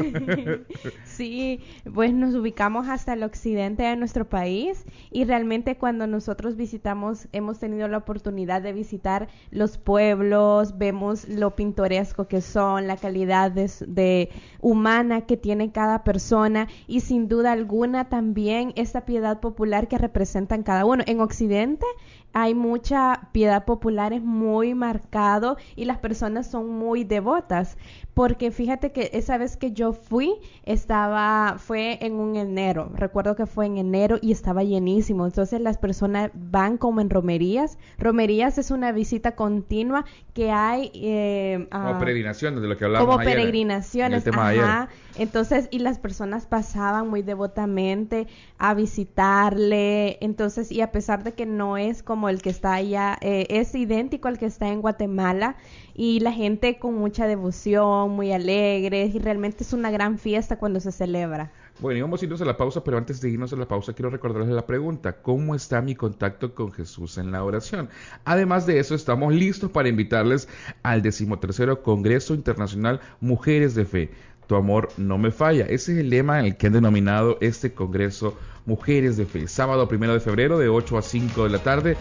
sí, 1.05 1.61
pues 1.93 2.13
nos 2.13 2.35
ubicamos 2.35 2.89
hasta 2.89 3.13
el 3.13 3.23
occidente 3.23 3.83
de 3.83 3.97
nuestro 3.97 4.29
país 4.29 4.85
y 5.11 5.25
realmente 5.25 5.77
cuando 5.77 6.07
nosotros 6.07 6.57
visitamos, 6.57 7.29
hemos 7.33 7.59
tenido 7.59 7.89
la 7.89 7.99
oportunidad 7.99 8.63
de 8.63 8.73
visitar 8.73 9.29
los 9.51 9.79
pueblos, 9.79 10.79
vemos 10.79 11.29
lo 11.29 11.55
pintoresco 11.55 12.27
que 12.27 12.41
son, 12.41 12.87
la 12.87 12.97
calidad 12.97 13.51
de 13.51 14.20
humana 14.61 15.23
que 15.23 15.37
tiene 15.37 15.73
cada 15.73 16.05
persona 16.05 16.69
y 16.87 17.01
sin 17.01 17.29
duda 17.29 17.53
alguna 17.53 18.09
también 18.09 18.73
esta 18.77 19.05
piedad 19.05 19.41
popular 19.41 19.89
que 19.89 19.99
representan 19.99 20.63
cada 20.63 20.85
uno. 20.85 21.03
En 21.07 21.21
Occidente 21.21 21.87
hay 22.33 22.55
mucha 22.55 23.29
piedad 23.33 23.65
popular, 23.65 24.13
es 24.13 24.23
muy 24.23 24.75
marcado 24.75 25.57
y 25.77 25.85
las 25.85 25.99
personas 25.99 26.51
son 26.51 26.69
muy 26.69 27.05
devotas. 27.05 27.77
Porque 28.15 28.51
fíjate 28.51 28.93
que 28.93 29.11
esa 29.15 29.39
vez 29.39 29.57
que 29.57 29.73
yo 29.73 29.93
fui, 29.93 30.35
estaba, 30.65 31.57
fue 31.59 31.99
en 32.05 32.15
un 32.15 32.37
enero, 32.37 32.91
recuerdo 32.95 33.35
que 33.35 33.47
fue 33.47 33.67
en 33.67 33.79
enero 33.79 34.19
y 34.21 34.33
estaba 34.33 34.63
llenísimo. 34.63 35.27
Entonces 35.27 35.61
las 35.61 35.79
personas 35.79 36.31
van 36.35 36.77
como 36.77 37.01
en 37.01 37.09
romerías. 37.09 37.79
Romerías 37.99 38.59
es 38.59 38.71
una 38.71 38.93
visita 38.93 39.37
continua 39.37 40.05
que 40.35 40.51
hay... 40.51 40.91
Eh, 40.95 41.67
como 41.71 41.99
peregrinaciones, 41.99 42.61
de 42.61 42.69
lo 42.69 42.77
que 42.77 42.85
hablábamos 42.85 43.17
Como 43.17 43.25
peregrinaciones, 43.25 44.27
ajá. 44.27 44.89
Entonces, 45.21 45.69
y 45.71 45.81
las 45.81 45.99
personas 45.99 46.47
pasaban 46.47 47.11
muy 47.11 47.21
devotamente 47.21 48.27
a 48.57 48.73
visitarle. 48.73 50.17
Entonces, 50.23 50.73
y 50.73 50.81
a 50.81 50.93
pesar 50.93 51.25
de 51.25 51.35
que 51.35 51.45
no 51.45 51.77
es 51.77 52.03
como 52.03 52.31
el 52.31 52.41
que 52.41 52.49
está 52.49 52.73
allá, 52.73 53.19
eh, 53.21 53.47
es 53.51 53.75
idéntico 53.75 54.29
al 54.29 54.39
que 54.39 54.47
está 54.47 54.69
en 54.69 54.81
Guatemala 54.81 55.57
y 55.95 56.21
la 56.21 56.33
gente 56.33 56.79
con 56.79 56.95
mucha 56.95 57.27
devoción, 57.27 58.13
muy 58.13 58.33
alegre 58.33 59.11
y 59.13 59.19
realmente 59.19 59.63
es 59.63 59.75
una 59.75 59.91
gran 59.91 60.17
fiesta 60.17 60.59
cuando 60.59 60.81
se 60.81 60.91
celebra. 60.91 61.53
Bueno, 61.81 61.99
íbamos 61.99 62.21
a 62.21 62.25
irnos 62.27 62.43
a 62.43 62.45
la 62.45 62.59
pausa, 62.59 62.85
pero 62.85 62.99
antes 62.99 63.23
de 63.23 63.31
irnos 63.31 63.53
a 63.55 63.57
la 63.57 63.67
pausa 63.67 63.95
quiero 63.95 64.11
recordarles 64.11 64.51
la 64.51 64.67
pregunta, 64.67 65.23
¿cómo 65.23 65.55
está 65.55 65.81
mi 65.81 65.95
contacto 65.95 66.55
con 66.55 66.73
Jesús 66.73 67.17
en 67.17 67.33
la 67.33 67.43
oración? 67.43 67.89
Además 68.25 68.67
de 68.67 68.79
eso, 68.79 68.95
estamos 68.95 69.33
listos 69.33 69.71
para 69.71 69.89
invitarles 69.89 70.47
al 70.83 71.01
decimotercero 71.01 71.83
Congreso 71.83 72.35
Internacional 72.35 73.01
Mujeres 73.21 73.75
de 73.75 73.87
Fe. 73.87 74.11
Tu 74.51 74.57
amor 74.57 74.89
no 74.97 75.17
me 75.17 75.31
falla. 75.31 75.67
Ese 75.67 75.93
es 75.93 75.99
el 76.01 76.11
lema 76.11 76.41
en 76.41 76.47
el 76.47 76.57
que 76.57 76.67
han 76.67 76.73
denominado 76.73 77.39
este 77.41 77.73
Congreso 77.73 78.37
Mujeres 78.67 79.17
de 79.17 79.25
Fe. 79.25 79.47
Sábado 79.47 79.87
primero 79.87 80.13
de 80.13 80.19
febrero 80.19 80.59
de 80.59 80.69
8 80.69 80.99
a 80.99 81.03
5 81.03 81.45
de 81.45 81.51
la 81.51 81.61
tarde. 81.61 81.97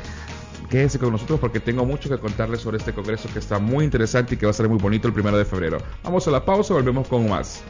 Quédense 0.67 0.97
con 0.97 1.11
nosotros 1.11 1.39
porque 1.39 1.59
tengo 1.59 1.85
mucho 1.85 2.09
que 2.09 2.17
contarles 2.17 2.61
sobre 2.61 2.77
este 2.77 2.91
congreso 2.91 3.29
que 3.31 3.37
está 3.37 3.59
muy 3.59 3.85
interesante 3.85 4.33
y 4.33 4.37
que 4.39 4.47
va 4.47 4.49
a 4.49 4.53
ser 4.53 4.67
muy 4.67 4.79
bonito 4.79 5.07
el 5.07 5.13
primero 5.13 5.37
de 5.37 5.45
febrero. 5.45 5.77
Vamos 6.03 6.27
a 6.27 6.31
la 6.31 6.43
pausa, 6.43 6.73
volvemos 6.73 7.07
con 7.07 7.29
más. 7.29 7.61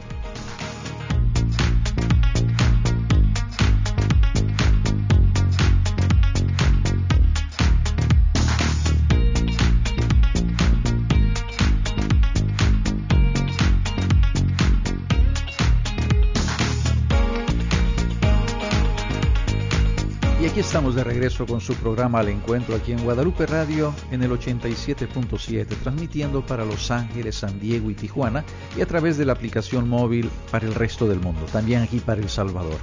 De 20.94 21.04
regreso 21.04 21.46
con 21.46 21.60
su 21.60 21.74
programa 21.74 22.20
Al 22.20 22.28
Encuentro 22.28 22.74
aquí 22.74 22.92
en 22.92 23.02
Guadalupe 23.02 23.46
Radio 23.46 23.94
en 24.10 24.22
el 24.22 24.30
87.7, 24.30 25.66
transmitiendo 25.82 26.44
para 26.44 26.64
Los 26.64 26.90
Ángeles, 26.90 27.36
San 27.36 27.60
Diego 27.60 27.90
y 27.90 27.94
Tijuana 27.94 28.44
y 28.76 28.80
a 28.80 28.86
través 28.86 29.16
de 29.16 29.24
la 29.24 29.32
aplicación 29.32 29.88
móvil 29.88 30.30
para 30.50 30.66
el 30.66 30.74
resto 30.74 31.06
del 31.08 31.20
mundo, 31.20 31.46
también 31.52 31.82
aquí 31.82 32.00
para 32.00 32.20
El 32.20 32.28
Salvador. 32.28 32.78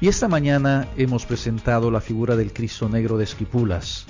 Y 0.00 0.08
esta 0.08 0.28
mañana 0.28 0.88
hemos 0.96 1.26
presentado 1.26 1.90
la 1.90 2.00
figura 2.00 2.36
del 2.36 2.52
Cristo 2.52 2.88
Negro 2.88 3.18
de 3.18 3.24
Esquipulas, 3.24 4.06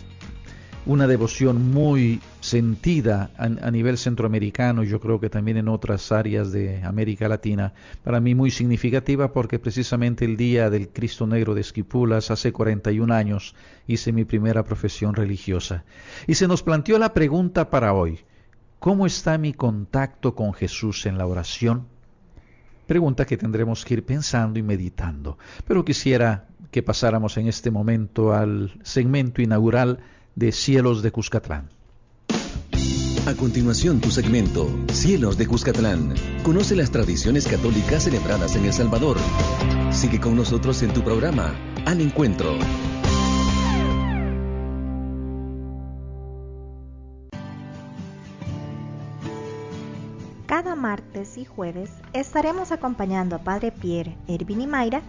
una 0.86 1.06
devoción 1.06 1.70
muy 1.70 2.20
sentida 2.40 3.30
a, 3.36 3.70
nivel 3.70 3.98
centroamericano, 3.98 4.82
yo 4.82 4.98
creo 4.98 5.20
que 5.20 5.28
también 5.28 5.58
en 5.58 5.68
otras 5.68 6.10
áreas 6.10 6.52
de 6.52 6.82
América 6.82 7.28
Latina, 7.28 7.74
para 8.02 8.20
mí 8.20 8.34
muy 8.34 8.50
significativa 8.50 9.32
porque 9.32 9.58
precisamente 9.58 10.24
el 10.24 10.36
día 10.36 10.70
del 10.70 10.88
Cristo 10.88 11.26
Negro 11.26 11.54
de 11.54 11.60
Esquipulas, 11.60 12.30
hace 12.30 12.52
41 12.52 13.12
años, 13.12 13.54
hice 13.86 14.12
mi 14.12 14.24
primera 14.24 14.64
profesión 14.64 15.14
religiosa. 15.14 15.84
Y 16.26 16.34
se 16.34 16.48
nos 16.48 16.62
planteó 16.62 16.98
la 16.98 17.12
pregunta 17.12 17.68
para 17.68 17.92
hoy, 17.92 18.20
¿cómo 18.78 19.06
está 19.06 19.36
mi 19.36 19.52
contacto 19.52 20.34
con 20.34 20.54
Jesús 20.54 21.04
en 21.04 21.18
la 21.18 21.26
oración? 21.26 21.86
Pregunta 22.86 23.26
que 23.26 23.36
tendremos 23.36 23.84
que 23.84 23.94
ir 23.94 24.04
pensando 24.04 24.58
y 24.58 24.62
meditando. 24.62 25.38
Pero 25.68 25.84
quisiera 25.84 26.48
que 26.70 26.82
pasáramos 26.82 27.36
en 27.36 27.46
este 27.48 27.70
momento 27.70 28.32
al 28.32 28.72
segmento 28.82 29.42
inaugural 29.42 30.00
de 30.34 30.52
Cielos 30.52 31.02
de 31.02 31.12
Cuscatlán. 31.12 31.68
A 33.26 33.34
continuación, 33.34 34.00
tu 34.00 34.10
segmento, 34.10 34.68
Cielos 34.92 35.36
de 35.36 35.46
Cuscatlán. 35.46 36.14
Conoce 36.42 36.74
las 36.74 36.90
tradiciones 36.90 37.46
católicas 37.46 38.04
celebradas 38.04 38.56
en 38.56 38.64
El 38.64 38.72
Salvador. 38.72 39.18
Sigue 39.90 40.18
con 40.18 40.36
nosotros 40.36 40.82
en 40.82 40.92
tu 40.92 41.02
programa, 41.02 41.54
Al 41.84 42.00
Encuentro. 42.00 42.56
Cada 50.46 50.74
martes 50.74 51.38
y 51.38 51.44
jueves 51.44 51.90
estaremos 52.12 52.72
acompañando 52.72 53.36
a 53.36 53.44
Padre 53.44 53.70
Pierre, 53.70 54.16
Ervin 54.26 54.62
y 54.62 54.66
Mayra 54.66 55.02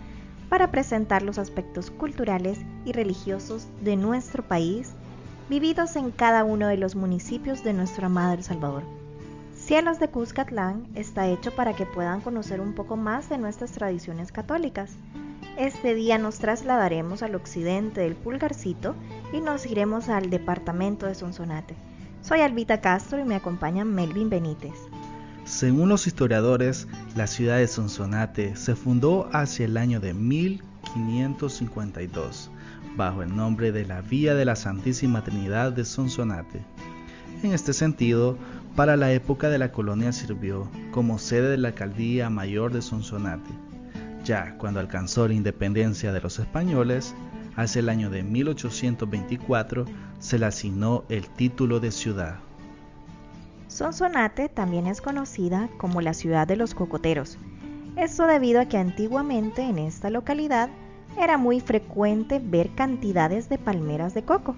para 0.49 0.69
presentar 0.69 1.23
los 1.23 1.39
aspectos 1.39 1.89
culturales 1.89 2.59
y 2.85 2.91
religiosos 2.91 3.67
de 3.81 3.95
nuestro 3.95 4.47
país 4.47 4.91
vividos 5.51 5.95
en 5.97 6.11
cada 6.11 6.45
uno 6.45 6.69
de 6.69 6.77
los 6.77 6.95
municipios 6.95 7.61
de 7.61 7.73
nuestro 7.73 8.05
amado 8.05 8.35
El 8.35 8.41
Salvador. 8.41 8.83
Cielos 9.53 9.99
de 9.99 10.07
Cuscatlán 10.07 10.87
está 10.95 11.27
hecho 11.27 11.53
para 11.53 11.75
que 11.75 11.85
puedan 11.85 12.21
conocer 12.21 12.61
un 12.61 12.73
poco 12.73 12.95
más 12.95 13.27
de 13.27 13.37
nuestras 13.37 13.73
tradiciones 13.73 14.31
católicas. 14.31 14.91
Este 15.57 15.93
día 15.93 16.17
nos 16.17 16.39
trasladaremos 16.39 17.21
al 17.21 17.35
occidente 17.35 17.99
del 17.99 18.15
Pulgarcito 18.15 18.95
y 19.33 19.41
nos 19.41 19.65
iremos 19.65 20.07
al 20.07 20.29
departamento 20.29 21.05
de 21.05 21.15
Sonsonate. 21.15 21.75
Soy 22.21 22.39
Albita 22.39 22.79
Castro 22.79 23.19
y 23.19 23.25
me 23.25 23.35
acompaña 23.35 23.83
Melvin 23.83 24.29
Benítez. 24.29 24.75
Según 25.43 25.89
los 25.89 26.07
historiadores, 26.07 26.87
la 27.17 27.27
ciudad 27.27 27.57
de 27.57 27.67
Sonsonate 27.67 28.55
se 28.55 28.77
fundó 28.77 29.27
hacia 29.33 29.65
el 29.65 29.75
año 29.75 29.99
de 29.99 30.13
1552 30.13 32.51
bajo 32.95 33.23
el 33.23 33.35
nombre 33.35 33.71
de 33.71 33.85
la 33.85 34.01
Vía 34.01 34.35
de 34.35 34.45
la 34.45 34.55
Santísima 34.55 35.23
Trinidad 35.23 35.71
de 35.71 35.85
Sonsonate. 35.85 36.61
En 37.43 37.53
este 37.53 37.73
sentido, 37.73 38.37
para 38.75 38.95
la 38.97 39.11
época 39.11 39.49
de 39.49 39.57
la 39.57 39.71
colonia 39.71 40.11
sirvió 40.11 40.69
como 40.91 41.19
sede 41.19 41.49
de 41.49 41.57
la 41.57 41.69
alcaldía 41.69 42.29
mayor 42.29 42.71
de 42.71 42.81
Sonsonate. 42.81 43.51
Ya 44.23 44.55
cuando 44.57 44.79
alcanzó 44.79 45.27
la 45.27 45.33
independencia 45.33 46.11
de 46.13 46.21
los 46.21 46.39
españoles, 46.39 47.15
hacia 47.55 47.79
el 47.79 47.89
año 47.89 48.09
de 48.09 48.23
1824 48.23 49.85
se 50.19 50.39
le 50.39 50.45
asignó 50.45 51.03
el 51.09 51.27
título 51.29 51.79
de 51.79 51.91
ciudad. 51.91 52.35
Sonsonate 53.67 54.49
también 54.49 54.85
es 54.85 55.01
conocida 55.01 55.69
como 55.77 56.01
la 56.01 56.13
ciudad 56.13 56.47
de 56.47 56.57
los 56.57 56.75
cocoteros. 56.75 57.37
Esto 57.95 58.25
debido 58.25 58.61
a 58.61 58.65
que 58.65 58.77
antiguamente 58.77 59.63
en 59.63 59.79
esta 59.79 60.09
localidad 60.09 60.69
era 61.17 61.37
muy 61.37 61.59
frecuente 61.59 62.41
ver 62.43 62.69
cantidades 62.71 63.49
de 63.49 63.57
palmeras 63.57 64.13
de 64.13 64.23
coco. 64.23 64.55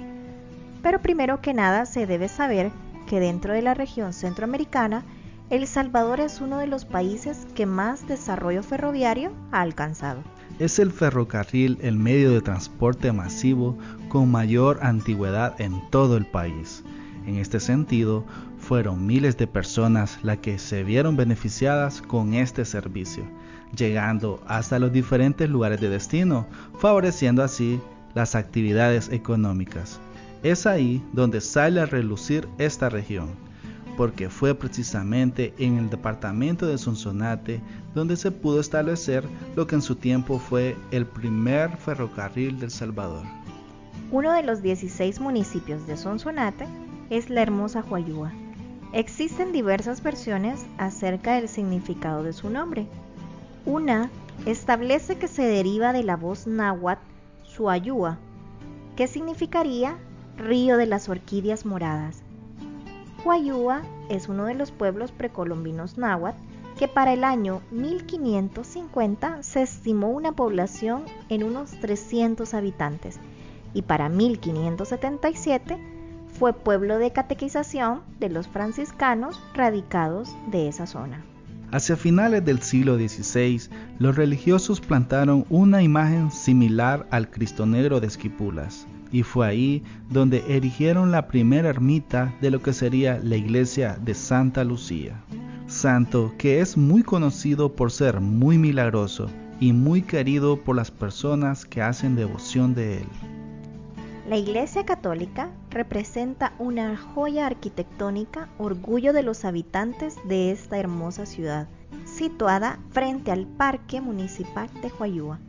Pero 0.82 1.02
primero 1.02 1.42
que 1.42 1.54
nada 1.54 1.86
se 1.86 2.06
debe 2.06 2.28
saber 2.28 2.72
que 3.08 3.20
dentro 3.20 3.54
de 3.54 3.62
la 3.62 3.74
región 3.74 4.14
centroamericana, 4.14 5.04
El 5.50 5.68
Salvador 5.68 6.20
es 6.20 6.42
uno 6.42 6.58
de 6.58 6.68
los 6.68 6.86
países 6.86 7.46
que 7.56 7.66
más 7.66 8.08
desarrollo 8.08 8.64
ferroviario 8.64 9.32
ha 9.52 9.62
alcanzado. 9.62 10.24
Es 10.60 10.80
el 10.80 10.92
ferrocarril 10.92 11.78
el 11.82 11.98
medio 11.98 12.32
de 12.32 12.42
transporte 12.42 13.12
masivo 13.12 13.78
con 14.10 14.32
mayor 14.32 14.80
antigüedad 14.82 15.60
en 15.60 15.82
todo 15.90 16.18
el 16.18 16.26
país. 16.26 16.84
En 17.26 17.38
este 17.38 17.60
sentido, 17.60 18.24
fueron 18.58 19.06
miles 19.06 19.38
de 19.38 19.48
personas 19.48 20.20
las 20.24 20.38
que 20.38 20.58
se 20.58 20.84
vieron 20.84 21.18
beneficiadas 21.18 22.02
con 22.02 22.34
este 22.34 22.66
servicio 22.66 23.26
llegando 23.76 24.42
hasta 24.48 24.80
los 24.80 24.92
diferentes 24.92 25.50
lugares 25.50 25.82
de 25.82 25.90
destino, 25.90 26.46
favoreciendo 26.80 27.44
así 27.44 27.82
las 28.14 28.36
actividades 28.36 29.10
económicas. 29.10 30.00
Es 30.44 30.66
ahí 30.66 31.04
donde 31.14 31.42
sale 31.42 31.82
a 31.82 31.86
relucir 31.86 32.48
esta 32.58 32.90
región, 32.90 33.30
porque 33.98 34.30
fue 34.30 34.56
precisamente 34.56 35.54
en 35.58 35.78
el 35.78 35.90
departamento 35.90 36.66
de 36.66 36.78
Sonsonate 36.78 37.62
donde 37.94 38.18
se 38.18 38.32
pudo 38.32 38.60
establecer 38.60 39.24
lo 39.56 39.68
que 39.68 39.76
en 39.76 39.82
su 39.82 39.96
tiempo 39.96 40.40
fue 40.40 40.76
el 40.92 41.06
primer 41.06 41.78
ferrocarril 41.78 42.60
del 42.60 42.72
Salvador. 42.72 43.24
Uno 44.12 44.34
de 44.34 44.44
los 44.44 44.62
16 44.62 45.20
municipios 45.20 45.88
de 45.88 45.98
Sonsonate 45.98 46.68
es 47.10 47.30
la 47.30 47.42
hermosa 47.42 47.84
Huayúa. 47.88 48.32
Existen 48.92 49.52
diversas 49.52 50.04
versiones 50.04 50.66
acerca 50.78 51.36
del 51.36 51.50
significado 51.50 52.22
de 52.22 52.34
su 52.34 52.50
nombre, 52.50 52.88
una 53.66 54.10
establece 54.46 55.18
que 55.18 55.28
se 55.28 55.44
deriva 55.44 55.94
de 55.94 56.04
la 56.04 56.18
voz 56.18 56.48
náhuatl 56.48 57.02
Suayúa, 57.44 58.18
que 58.96 59.08
significaría 59.08 59.98
río 60.38 60.78
de 60.78 60.86
las 60.86 61.08
orquídeas 61.08 61.66
moradas. 61.66 62.24
Huayúa 63.24 63.84
es 64.10 64.28
uno 64.28 64.46
de 64.46 64.54
los 64.54 64.72
pueblos 64.72 65.12
precolombinos 65.12 65.98
náhuatl 65.98 66.40
que 66.78 66.88
para 66.88 67.14
el 67.14 67.24
año 67.24 67.62
1550 67.72 69.44
se 69.44 69.62
estimó 69.62 70.10
una 70.10 70.34
población 70.34 71.04
en 71.30 71.44
unos 71.44 71.72
300 71.80 72.54
habitantes, 72.54 73.20
y 73.74 73.84
para 73.84 74.10
1577 74.10 75.78
fue 76.40 76.54
pueblo 76.54 76.98
de 76.98 77.12
catequización 77.12 78.02
de 78.20 78.30
los 78.30 78.48
franciscanos 78.48 79.40
radicados 79.54 80.36
de 80.48 80.68
esa 80.68 80.88
zona. 80.88 81.24
Hacia 81.74 81.98
finales 81.98 82.46
del 82.46 82.62
siglo 82.62 82.98
XVI, 82.98 83.64
los 83.98 84.16
religiosos 84.16 84.80
plantaron 84.80 85.44
una 85.50 85.82
imagen 85.82 86.30
similar 86.30 87.08
al 87.10 87.32
Cristo 87.32 87.66
Negro 87.66 88.00
de 88.00 88.06
Esquipulas, 88.06 88.86
y 89.12 89.24
fue 89.24 89.48
ahí 89.48 89.84
donde 90.12 90.44
erigieron 90.56 91.10
la 91.10 91.28
primera 91.28 91.70
ermita 91.70 92.32
de 92.42 92.52
lo 92.52 92.62
que 92.62 92.74
sería 92.74 93.20
la 93.24 93.38
iglesia 93.38 93.98
de 94.00 94.14
Santa 94.14 94.64
Lucía, 94.64 95.20
santo 95.66 96.36
que 96.38 96.62
es 96.62 96.78
muy 96.78 97.02
conocido 97.02 97.74
por 97.74 97.92
ser 97.92 98.20
muy 98.20 98.60
milagroso 98.60 99.28
y 99.60 99.74
muy 99.74 100.04
querido 100.04 100.58
por 100.58 100.76
las 100.76 100.92
personas 100.92 101.66
que 101.66 101.82
hacen 101.82 102.16
devoción 102.16 102.76
de 102.76 103.00
él. 103.00 103.33
La 104.28 104.38
Iglesia 104.38 104.86
Católica 104.86 105.52
representa 105.70 106.54
una 106.58 106.96
joya 106.96 107.46
arquitectónica, 107.46 108.48
orgullo 108.58 109.12
de 109.12 109.22
los 109.22 109.44
habitantes 109.44 110.16
de 110.24 110.52
esta 110.52 110.78
hermosa 110.78 111.26
ciudad, 111.26 111.68
situada 112.06 112.80
frente 112.92 113.34
al 113.34 113.46
Parque 113.46 114.00
Municipal 114.00 114.70
de 114.82 114.90
Huayúa. 114.98 115.40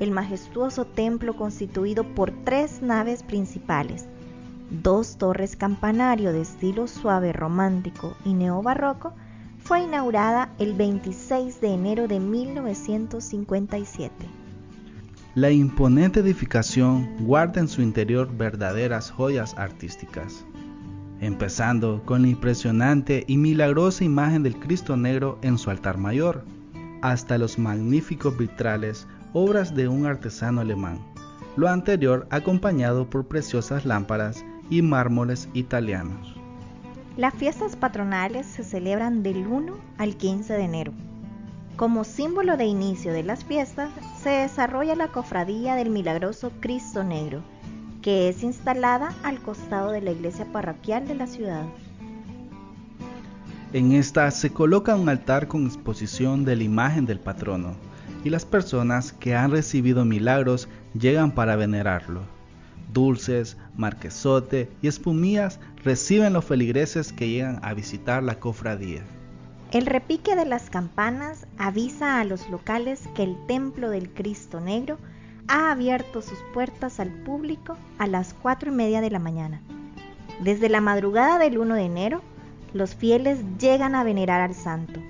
El 0.00 0.10
majestuoso 0.10 0.84
templo 0.84 1.36
constituido 1.36 2.02
por 2.02 2.32
tres 2.44 2.82
naves 2.82 3.22
principales, 3.22 4.08
dos 4.82 5.16
torres 5.16 5.54
campanario 5.54 6.32
de 6.32 6.40
estilo 6.40 6.88
suave 6.88 7.32
romántico 7.32 8.16
y 8.24 8.34
neobarroco, 8.34 9.12
fue 9.60 9.82
inaugurada 9.82 10.52
el 10.58 10.74
26 10.74 11.60
de 11.60 11.68
enero 11.68 12.08
de 12.08 12.18
1957. 12.18 14.41
La 15.34 15.50
imponente 15.50 16.20
edificación 16.20 17.08
guarda 17.20 17.58
en 17.58 17.66
su 17.66 17.80
interior 17.80 18.36
verdaderas 18.36 19.10
joyas 19.10 19.54
artísticas, 19.56 20.44
empezando 21.22 22.02
con 22.04 22.20
la 22.20 22.28
impresionante 22.28 23.24
y 23.26 23.38
milagrosa 23.38 24.04
imagen 24.04 24.42
del 24.42 24.60
Cristo 24.60 24.94
Negro 24.94 25.38
en 25.40 25.56
su 25.56 25.70
altar 25.70 25.96
mayor, 25.96 26.44
hasta 27.00 27.38
los 27.38 27.58
magníficos 27.58 28.36
vitrales, 28.36 29.06
obras 29.32 29.74
de 29.74 29.88
un 29.88 30.04
artesano 30.04 30.60
alemán, 30.60 30.98
lo 31.56 31.66
anterior 31.66 32.26
acompañado 32.28 33.08
por 33.08 33.26
preciosas 33.26 33.86
lámparas 33.86 34.44
y 34.68 34.82
mármoles 34.82 35.48
italianos. 35.54 36.36
Las 37.16 37.32
fiestas 37.32 37.74
patronales 37.74 38.44
se 38.44 38.64
celebran 38.64 39.22
del 39.22 39.46
1 39.46 39.78
al 39.96 40.14
15 40.14 40.52
de 40.52 40.62
enero. 40.62 40.92
Como 41.76 42.04
símbolo 42.04 42.58
de 42.58 42.66
inicio 42.66 43.14
de 43.14 43.22
las 43.22 43.46
fiestas, 43.46 43.88
se 44.22 44.30
desarrolla 44.30 44.94
la 44.94 45.08
cofradía 45.08 45.74
del 45.74 45.90
milagroso 45.90 46.52
Cristo 46.60 47.02
Negro, 47.02 47.42
que 48.02 48.28
es 48.28 48.44
instalada 48.44 49.12
al 49.24 49.40
costado 49.40 49.90
de 49.90 50.00
la 50.00 50.12
iglesia 50.12 50.46
parroquial 50.52 51.08
de 51.08 51.16
la 51.16 51.26
ciudad. 51.26 51.64
En 53.72 53.92
esta 53.92 54.30
se 54.30 54.52
coloca 54.52 54.94
un 54.94 55.08
altar 55.08 55.48
con 55.48 55.66
exposición 55.66 56.44
de 56.44 56.54
la 56.54 56.62
imagen 56.62 57.04
del 57.04 57.18
patrono, 57.18 57.74
y 58.22 58.30
las 58.30 58.44
personas 58.44 59.12
que 59.12 59.34
han 59.34 59.50
recibido 59.50 60.04
milagros 60.04 60.68
llegan 60.94 61.32
para 61.32 61.56
venerarlo. 61.56 62.20
Dulces, 62.92 63.56
marquesote 63.76 64.70
y 64.82 64.86
espumillas 64.86 65.58
reciben 65.82 66.32
los 66.32 66.44
feligreses 66.44 67.12
que 67.12 67.28
llegan 67.28 67.58
a 67.62 67.74
visitar 67.74 68.22
la 68.22 68.38
cofradía. 68.38 69.02
El 69.72 69.86
repique 69.86 70.36
de 70.36 70.44
las 70.44 70.68
campanas 70.68 71.46
avisa 71.56 72.20
a 72.20 72.24
los 72.24 72.50
locales 72.50 73.08
que 73.14 73.22
el 73.22 73.38
templo 73.46 73.88
del 73.88 74.10
Cristo 74.10 74.60
Negro 74.60 74.98
ha 75.48 75.70
abierto 75.70 76.20
sus 76.20 76.38
puertas 76.52 77.00
al 77.00 77.08
público 77.08 77.78
a 77.96 78.06
las 78.06 78.34
cuatro 78.34 78.70
y 78.70 78.74
media 78.74 79.00
de 79.00 79.08
la 79.08 79.18
mañana. 79.18 79.62
Desde 80.40 80.68
la 80.68 80.82
madrugada 80.82 81.38
del 81.38 81.56
1 81.56 81.74
de 81.74 81.84
enero, 81.84 82.20
los 82.74 82.94
fieles 82.94 83.38
llegan 83.58 83.94
a 83.94 84.04
venerar 84.04 84.42
al 84.42 84.54
santo. 84.54 85.00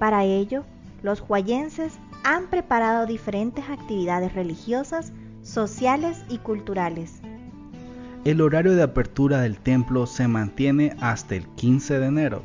Para 0.00 0.24
ello, 0.24 0.64
los 1.04 1.22
huayenses 1.28 1.92
han 2.24 2.48
preparado 2.48 3.06
diferentes 3.06 3.64
actividades 3.70 4.34
religiosas, 4.34 5.12
sociales 5.44 6.24
y 6.28 6.38
culturales. 6.38 7.20
El 8.24 8.40
horario 8.40 8.74
de 8.74 8.82
apertura 8.82 9.40
del 9.42 9.58
templo 9.58 10.08
se 10.08 10.26
mantiene 10.26 10.96
hasta 11.00 11.36
el 11.36 11.46
15 11.50 12.00
de 12.00 12.06
enero 12.06 12.42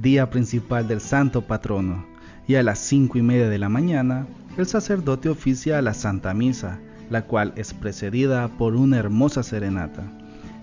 día 0.00 0.30
principal 0.30 0.88
del 0.88 1.00
santo 1.00 1.42
patrono, 1.42 2.06
y 2.46 2.56
a 2.56 2.62
las 2.62 2.78
cinco 2.78 3.18
y 3.18 3.22
media 3.22 3.48
de 3.48 3.58
la 3.58 3.68
mañana 3.68 4.26
el 4.56 4.66
sacerdote 4.66 5.28
oficia 5.28 5.80
la 5.82 5.94
Santa 5.94 6.34
Misa, 6.34 6.78
la 7.10 7.22
cual 7.22 7.52
es 7.56 7.72
precedida 7.72 8.48
por 8.48 8.74
una 8.74 8.98
hermosa 8.98 9.42
serenata. 9.42 10.02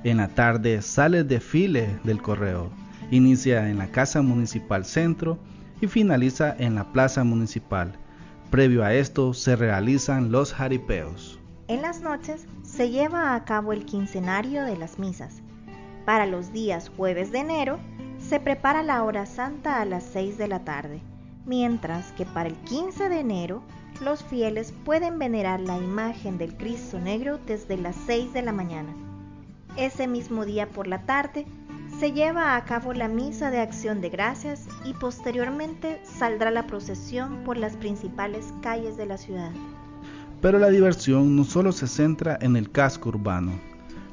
En 0.04 0.18
la 0.18 0.30
tarde 0.30 0.82
sale 0.82 1.20
el 1.20 1.28
desfile 1.28 2.00
del 2.04 2.22
correo, 2.22 2.72
inicia 3.12 3.70
en 3.70 3.78
la 3.78 3.88
Casa 3.88 4.22
Municipal 4.22 4.86
Centro 4.86 5.40
y 5.82 5.88
finaliza 5.88 6.56
en 6.58 6.76
la 6.76 6.92
Plaza 6.92 7.24
Municipal. 7.24 7.94
Previo 8.50 8.84
a 8.84 8.94
esto 8.94 9.34
se 9.34 9.56
realizan 9.56 10.32
los 10.32 10.54
jaripeos. 10.54 11.40
En 11.68 11.82
las 11.82 12.02
noches 12.02 12.48
se 12.64 12.90
lleva 12.90 13.36
a 13.36 13.46
cabo 13.46 13.74
el 13.74 13.86
quincenario 13.86 14.64
de 14.64 14.78
las 14.78 14.98
misas. 14.98 15.42
Para 16.06 16.26
los 16.26 16.52
días 16.52 16.90
jueves 16.96 17.32
de 17.32 17.40
enero 17.40 17.80
se 18.30 18.40
prepara 18.40 18.84
la 18.84 19.04
hora 19.04 19.26
santa 19.26 19.82
a 19.82 19.86
las 19.86 20.04
6 20.04 20.38
de 20.38 20.48
la 20.48 20.60
tarde, 20.60 21.02
mientras 21.48 22.12
que 22.12 22.28
para 22.28 22.48
el 22.48 22.56
15 22.58 23.10
de 23.10 23.22
enero 23.22 23.64
los 24.02 24.24
fieles 24.24 24.72
pueden 24.86 25.18
venerar 25.18 25.60
la 25.60 25.80
imagen 25.80 26.38
del 26.38 26.56
Cristo 26.56 27.00
Negro 27.00 27.40
desde 27.48 27.76
las 27.76 27.96
6 28.06 28.32
de 28.34 28.44
la 28.44 28.52
mañana. 28.52 28.94
Ese 29.78 30.08
mismo 30.08 30.46
día 30.46 30.70
por 30.70 30.86
la 30.86 31.08
tarde 31.08 31.48
se 32.00 32.12
lleva 32.12 32.56
a 32.56 32.66
cabo 32.66 32.94
la 32.94 33.08
misa 33.08 33.50
de 33.50 33.62
acción 33.62 34.00
de 34.00 34.10
gracias 34.10 34.68
y 34.86 34.94
posteriormente 34.94 36.00
saldrá 36.04 36.52
la 36.52 36.68
procesión 36.68 37.44
por 37.44 37.58
las 37.58 37.78
principales 37.78 38.54
calles 38.62 38.96
de 38.96 39.08
la 39.08 39.18
ciudad. 39.18 39.52
Pero 40.40 40.60
la 40.60 40.70
diversión 40.70 41.36
no 41.36 41.46
solo 41.46 41.72
se 41.72 41.88
centra 41.88 42.38
en 42.42 42.56
el 42.56 42.70
casco 42.70 43.10
urbano, 43.10 43.54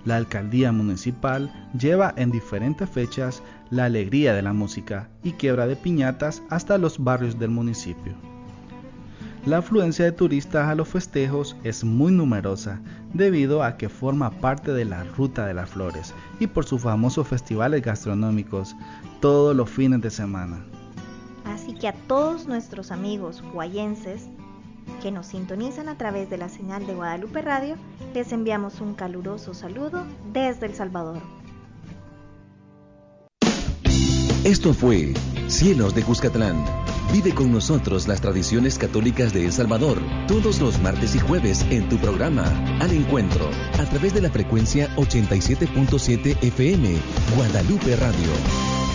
la 0.07 0.17
alcaldía 0.17 0.73
municipal 0.73 1.53
lleva 1.79 2.15
en 2.17 2.31
diferentes 2.31 2.89
fechas 2.89 3.43
la 3.71 3.85
alegría 3.85 4.33
de 4.33 4.41
la 4.41 4.55
música 4.55 5.11
y 5.23 5.33
quiebra 5.33 5.67
de 5.67 5.77
piñatas 5.77 6.43
hasta 6.49 6.79
los 6.79 7.03
barrios 7.03 7.39
del 7.39 7.51
municipio. 7.51 8.15
La 9.45 9.59
afluencia 9.59 10.05
de 10.05 10.13
turistas 10.13 10.69
a 10.69 10.75
los 10.75 10.89
festejos 10.89 11.57
es 11.63 11.85
muy 11.85 12.11
numerosa 12.13 12.81
debido 13.15 13.63
a 13.63 13.77
que 13.77 13.89
forma 13.89 14.31
parte 14.31 14.73
de 14.73 14.85
la 14.85 15.05
Ruta 15.05 15.47
de 15.47 15.55
las 15.55 15.71
Flores 15.71 16.15
y 16.41 16.47
por 16.47 16.65
sus 16.65 16.83
famosos 16.83 17.29
festivales 17.29 17.83
gastronómicos 17.83 18.75
todos 19.21 19.55
los 19.55 19.71
fines 19.71 20.01
de 20.01 20.11
semana. 20.11 20.65
Así 21.45 21.75
que 21.75 21.89
a 21.89 21.93
todos 21.93 22.47
nuestros 22.47 22.91
amigos 22.91 23.43
guayenses 23.53 24.29
que 25.03 25.11
nos 25.11 25.27
sintonizan 25.27 25.89
a 25.89 25.97
través 25.97 26.31
de 26.31 26.39
la 26.39 26.49
señal 26.49 26.87
de 26.87 26.95
Guadalupe 26.95 27.43
Radio, 27.43 27.77
les 28.15 28.33
enviamos 28.33 28.81
un 28.81 28.95
caluroso 28.95 29.55
saludo 29.55 30.07
desde 30.33 30.67
El 30.67 30.75
Salvador. 30.75 31.21
Esto 34.45 34.73
fue 34.73 35.13
Cielos 35.49 35.95
de 35.95 36.03
Cuscatlán. 36.03 36.65
Vive 37.13 37.35
con 37.35 37.51
nosotros 37.53 38.07
las 38.07 38.21
tradiciones 38.21 38.79
católicas 38.79 39.33
de 39.33 39.45
El 39.45 39.53
Salvador 39.53 40.01
todos 40.29 40.61
los 40.61 40.81
martes 40.81 41.15
y 41.17 41.19
jueves 41.19 41.67
en 41.71 41.89
tu 41.89 41.97
programa 41.99 42.45
Al 42.81 42.93
Encuentro 42.93 43.49
a 43.79 43.85
través 43.87 44.15
de 44.15 44.21
la 44.21 44.31
frecuencia 44.31 44.89
87.7 44.97 46.37
FM 46.43 46.97
Guadalupe 47.37 47.97
Radio. 47.97 48.86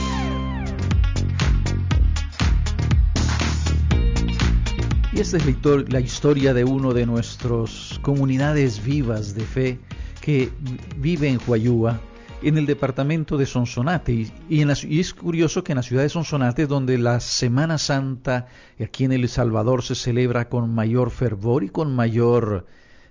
Esta 5.22 5.38
es 5.38 5.46
la 5.94 6.00
historia 6.00 6.52
de 6.52 6.64
uno 6.64 6.96
de 6.96 7.06
nuestras 7.06 8.00
comunidades 8.02 8.84
vivas 8.84 9.36
de 9.36 9.44
fe 9.44 9.80
que 10.20 10.50
vive 10.98 11.30
en 11.30 11.40
Huayúa, 11.46 12.02
en 12.42 12.58
el 12.58 12.66
departamento 12.66 13.38
de 13.38 13.46
Sonsonate. 13.46 14.14
Y, 14.14 14.32
y, 14.50 15.00
es 15.00 15.14
curioso 15.14 15.64
que 15.64 15.74
en 15.74 15.76
la 15.76 15.84
ciudad 15.84 16.02
de 16.02 16.10
Sonsonate, 16.10 16.66
donde 16.66 16.98
la 16.98 17.20
Semana 17.20 17.78
Santa 17.78 18.48
aquí 18.84 19.04
en 19.04 19.12
El 19.12 19.30
Salvador 19.30 19.84
se 19.84 19.94
celebra 19.94 20.50
con 20.50 20.74
mayor 20.74 21.12
fervor 21.12 21.64
y 21.64 21.70
con 21.70 21.96
mayor 21.96 22.66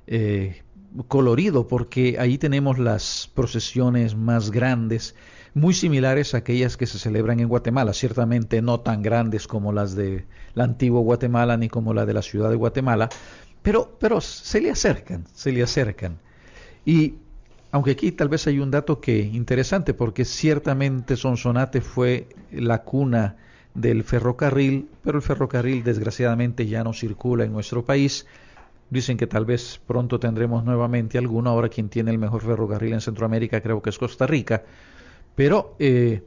eh, 0.08 0.62
colorido, 1.06 1.68
porque 1.68 2.16
ahí 2.18 2.38
tenemos 2.38 2.80
las 2.80 3.30
procesiones 3.32 4.16
más 4.16 4.50
grandes 4.50 5.14
muy 5.54 5.74
similares 5.74 6.34
a 6.34 6.38
aquellas 6.38 6.76
que 6.76 6.86
se 6.86 6.98
celebran 6.98 7.40
en 7.40 7.48
Guatemala, 7.48 7.92
ciertamente 7.92 8.62
no 8.62 8.80
tan 8.80 9.02
grandes 9.02 9.46
como 9.46 9.72
las 9.72 9.94
de 9.94 10.24
la 10.54 10.64
antigua 10.64 11.00
Guatemala 11.00 11.56
ni 11.56 11.68
como 11.68 11.94
la 11.94 12.06
de 12.06 12.14
la 12.14 12.22
ciudad 12.22 12.50
de 12.50 12.56
Guatemala, 12.56 13.08
pero, 13.62 13.96
pero 13.98 14.20
se 14.20 14.60
le 14.60 14.70
acercan, 14.70 15.24
se 15.34 15.52
le 15.52 15.62
acercan. 15.62 16.18
Y 16.84 17.14
aunque 17.72 17.92
aquí 17.92 18.12
tal 18.12 18.28
vez 18.28 18.46
hay 18.46 18.58
un 18.58 18.70
dato 18.70 19.00
que 19.00 19.18
interesante, 19.18 19.94
porque 19.94 20.24
ciertamente 20.24 21.16
Sonsonate 21.16 21.80
fue 21.80 22.28
la 22.52 22.82
cuna 22.82 23.36
del 23.74 24.02
ferrocarril, 24.02 24.88
pero 25.02 25.18
el 25.18 25.22
ferrocarril 25.22 25.84
desgraciadamente 25.84 26.66
ya 26.66 26.82
no 26.82 26.92
circula 26.92 27.44
en 27.44 27.52
nuestro 27.52 27.84
país, 27.84 28.26
Dicen 28.90 29.16
que 29.16 29.28
tal 29.28 29.44
vez 29.44 29.80
pronto 29.86 30.18
tendremos 30.18 30.64
nuevamente 30.64 31.16
alguno. 31.16 31.50
Ahora 31.50 31.68
quien 31.68 31.88
tiene 31.88 32.10
el 32.10 32.18
mejor 32.18 32.42
ferrocarril 32.42 32.92
en 32.92 33.00
Centroamérica 33.00 33.60
creo 33.60 33.80
que 33.80 33.90
es 33.90 33.98
Costa 33.98 34.26
Rica. 34.26 34.64
Pero 35.34 35.76
eh, 35.78 36.22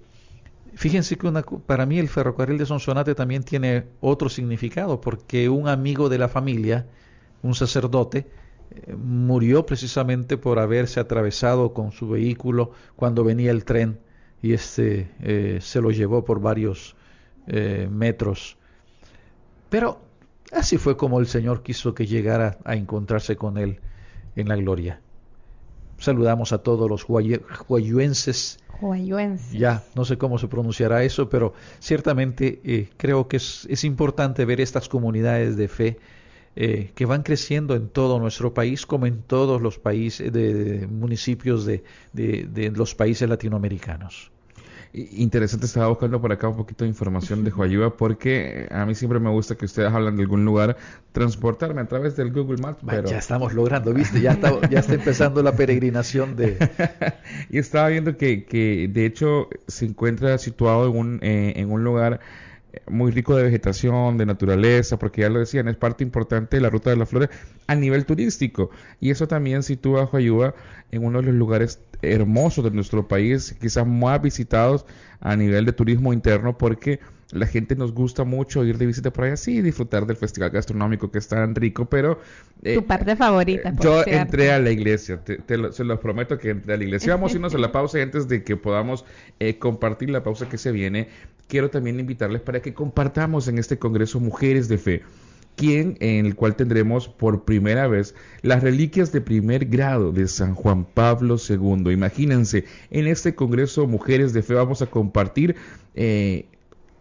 fíjense 0.74 1.18
que 1.18 1.32
para 1.66 1.86
mí 1.86 2.00
el 2.00 2.10
ferrocarril 2.10 2.58
de 2.58 2.66
Sonsonate 2.66 3.16
también 3.16 3.44
tiene 3.44 3.86
otro 4.02 4.30
significado, 4.30 5.02
porque 5.02 5.50
un 5.50 5.68
amigo 5.68 6.10
de 6.10 6.18
la 6.18 6.30
familia, 6.30 6.88
un 7.42 7.56
sacerdote, 7.56 8.28
eh, 8.72 8.96
murió 8.96 9.66
precisamente 9.66 10.38
por 10.38 10.60
haberse 10.60 11.00
atravesado 11.00 11.74
con 11.74 11.92
su 11.92 12.10
vehículo 12.10 12.72
cuando 12.96 13.24
venía 13.24 13.52
el 13.52 13.66
tren 13.66 14.00
y 14.42 14.54
este 14.54 15.12
eh, 15.22 15.60
se 15.62 15.82
lo 15.82 15.92
llevó 15.92 16.24
por 16.26 16.40
varios 16.40 16.96
metros. 17.46 18.56
Pero 19.70 20.00
Así 20.54 20.78
fue 20.78 20.98
como 20.98 21.20
el 21.20 21.26
Señor 21.28 21.64
quiso 21.64 21.96
que 21.96 22.06
llegara 22.06 22.60
a 22.64 22.76
encontrarse 22.76 23.36
con 23.36 23.58
Él 23.58 23.80
en 24.36 24.50
la 24.50 24.56
gloria. 24.56 25.02
Saludamos 25.98 26.54
a 26.54 26.60
todos 26.60 26.90
los 26.90 27.08
huayuenses. 27.68 28.60
Ya, 29.52 29.84
no 29.96 30.06
sé 30.06 30.18
cómo 30.18 30.38
se 30.38 30.48
pronunciará 30.48 31.04
eso, 31.04 31.30
pero 31.30 31.54
ciertamente 31.80 32.60
eh, 32.64 32.90
creo 32.98 33.28
que 33.28 33.38
es, 33.38 33.84
importante 33.84 34.46
ver 34.46 34.62
estas 34.62 34.90
comunidades 34.90 35.56
de 35.58 35.68
fe 35.68 36.00
eh, 36.56 36.92
que 36.96 37.06
van 37.06 37.24
creciendo 37.24 37.76
en 37.76 37.90
todo 37.90 38.20
nuestro 38.20 38.54
país, 38.54 38.86
como 38.86 39.06
en 39.06 39.22
todos 39.22 39.62
los 39.62 39.80
países, 39.80 40.32
de, 40.32 40.88
municipios 40.88 41.66
de 41.66 41.84
los 42.76 42.96
países 42.96 43.28
latinoamericanos. 43.28 44.34
Interesante, 44.96 45.66
estaba 45.66 45.88
buscando 45.88 46.22
por 46.22 46.32
acá 46.32 46.48
un 46.48 46.56
poquito 46.56 46.84
de 46.84 46.90
información 46.90 47.44
de 47.44 47.52
Huayuba 47.52 47.98
porque 47.98 48.68
a 48.70 48.86
mí 48.86 48.94
siempre 48.94 49.20
me 49.20 49.32
gusta 49.32 49.56
que 49.56 49.66
ustedes 49.66 49.92
hablan 49.92 50.16
de 50.16 50.22
algún 50.22 50.46
lugar, 50.46 50.78
transportarme 51.12 51.82
a 51.82 51.88
través 51.88 52.16
del 52.16 52.32
Google 52.32 52.62
Maps. 52.62 52.78
Pero... 52.86 53.10
Ya 53.10 53.18
estamos 53.18 53.56
logrando, 53.56 53.92
¿viste? 53.92 54.22
Ya 54.22 54.34
está, 54.34 54.70
ya 54.70 54.82
está 54.82 54.94
empezando 54.94 55.42
la 55.42 55.56
peregrinación 55.56 56.36
de... 56.36 56.60
y 57.50 57.58
estaba 57.58 57.88
viendo 57.88 58.18
que, 58.18 58.46
que 58.46 58.88
de 58.88 59.08
hecho 59.08 59.50
se 59.68 59.86
encuentra 59.86 60.38
situado 60.38 60.88
en 60.92 60.96
un, 60.96 61.20
eh, 61.24 61.54
en 61.56 61.72
un 61.72 61.84
lugar 61.84 62.20
muy 62.88 63.12
rico 63.12 63.36
de 63.36 63.44
vegetación, 63.44 64.18
de 64.18 64.26
naturaleza, 64.26 64.98
porque 64.98 65.22
ya 65.22 65.30
lo 65.30 65.40
decían, 65.40 65.68
es 65.68 65.76
parte 65.76 66.04
importante 66.04 66.58
de 66.58 66.62
la 66.62 66.70
Ruta 66.70 66.90
de 66.90 66.96
las 66.96 67.10
Flores 67.10 67.30
a 67.68 67.76
nivel 67.76 68.06
turístico. 68.06 68.70
Y 69.00 69.12
eso 69.12 69.28
también 69.28 69.64
sitúa 69.64 70.04
a 70.04 70.54
en 70.92 71.06
uno 71.06 71.20
de 71.20 71.28
los 71.28 71.36
lugares 71.36 71.80
hermosos 72.02 72.64
de 72.64 72.72
nuestro 72.72 73.08
país, 73.08 73.56
quizás 73.60 73.88
más 73.88 74.22
visitados 74.22 74.86
a 75.20 75.36
nivel 75.36 75.66
de 75.66 75.74
turismo 75.74 76.14
interno, 76.14 76.58
porque 76.58 77.00
la 77.34 77.48
gente 77.48 77.76
nos 77.76 77.94
gusta 77.94 78.24
mucho 78.24 78.64
ir 78.64 78.78
de 78.78 78.86
visita 78.86 79.12
por 79.12 79.26
allá, 79.26 79.38
sí, 79.38 79.62
disfrutar 79.62 80.06
del 80.06 80.18
festival 80.18 80.52
gastronómico 80.52 81.12
que 81.12 81.18
es 81.18 81.28
tan 81.28 81.56
rico, 81.56 81.86
pero... 81.86 82.20
Eh, 82.62 82.76
tu 82.76 82.86
parte 82.86 83.16
favorita. 83.16 83.70
Eh, 83.70 83.76
yo 83.82 84.04
entré 84.06 84.52
a 84.52 84.60
la 84.60 84.72
iglesia, 84.72 85.20
te, 85.24 85.40
se 85.72 85.84
los 85.84 86.00
prometo 86.00 86.38
que 86.38 86.52
entré 86.52 86.74
a 86.74 86.78
la 86.78 86.84
iglesia. 86.84 87.16
Vamos 87.16 87.34
a 87.34 87.36
irnos 87.36 87.56
a 87.56 87.58
la 87.58 87.72
pausa 87.72 88.00
y 88.00 88.02
antes 88.02 88.28
de 88.28 88.44
que 88.44 88.56
podamos 88.56 89.06
eh, 89.40 89.58
compartir 89.58 90.10
la 90.10 90.24
pausa 90.24 90.48
que 90.48 90.58
se 90.58 90.72
viene, 90.72 91.10
quiero 91.48 91.70
también 91.70 92.00
invitarles 92.00 92.42
para 92.42 92.62
que 92.62 92.74
compartamos 92.74 93.48
en 93.48 93.58
este 93.58 93.78
Congreso 93.78 94.20
Mujeres 94.20 94.68
de 94.68 94.78
Fe 94.78 95.02
quien 95.56 95.98
en 96.00 96.26
el 96.26 96.36
cual 96.36 96.56
tendremos 96.56 97.08
por 97.08 97.44
primera 97.46 97.88
vez 97.88 98.16
las 98.42 98.64
reliquias 98.64 99.12
de 99.12 99.22
primer 99.22 99.66
grado 99.66 100.12
de 100.12 100.28
San 100.28 100.56
Juan 100.56 100.86
Pablo 100.86 101.38
II. 101.38 101.92
Imagínense, 101.92 102.66
en 102.90 103.06
este 103.06 103.36
Congreso 103.36 103.88
Mujeres 103.88 104.34
de 104.34 104.42
Fe 104.42 104.56
vamos 104.56 104.82
a 104.82 104.88
compartir 104.88 105.56
eh, 105.96 106.48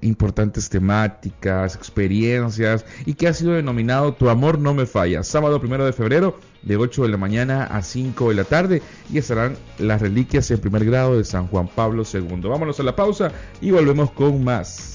importantes 0.03 0.69
temáticas, 0.69 1.75
experiencias 1.75 2.85
y 3.07 3.15
que 3.15 3.29
ha 3.29 3.33
sido 3.33 3.53
denominado 3.53 4.15
Tu 4.15 4.29
amor 4.29 4.59
no 4.59 4.75
me 4.75 4.87
falla. 4.87 5.23
Sábado 5.23 5.61
primero 5.61 5.87
de 5.87 5.93
febrero 5.93 6.37
de 6.63 6.77
8 6.77 7.05
de 7.05 7.09
la 7.09 7.17
mañana 7.17 7.65
a 7.65 7.83
5 7.83 8.29
de 8.29 8.35
la 8.35 8.45
tarde 8.45 8.83
y 9.11 9.19
estarán 9.19 9.57
las 9.79 10.01
reliquias 10.01 10.51
en 10.51 10.61
primer 10.61 10.85
grado 10.85 11.17
de 11.17 11.25
San 11.25 11.47
Juan 11.47 11.69
Pablo 11.69 12.03
II. 12.13 12.41
Vámonos 12.43 12.79
a 12.79 12.83
la 12.83 12.95
pausa 12.95 13.33
y 13.61 13.71
volvemos 13.71 14.11
con 14.11 14.45
más. 14.45 14.92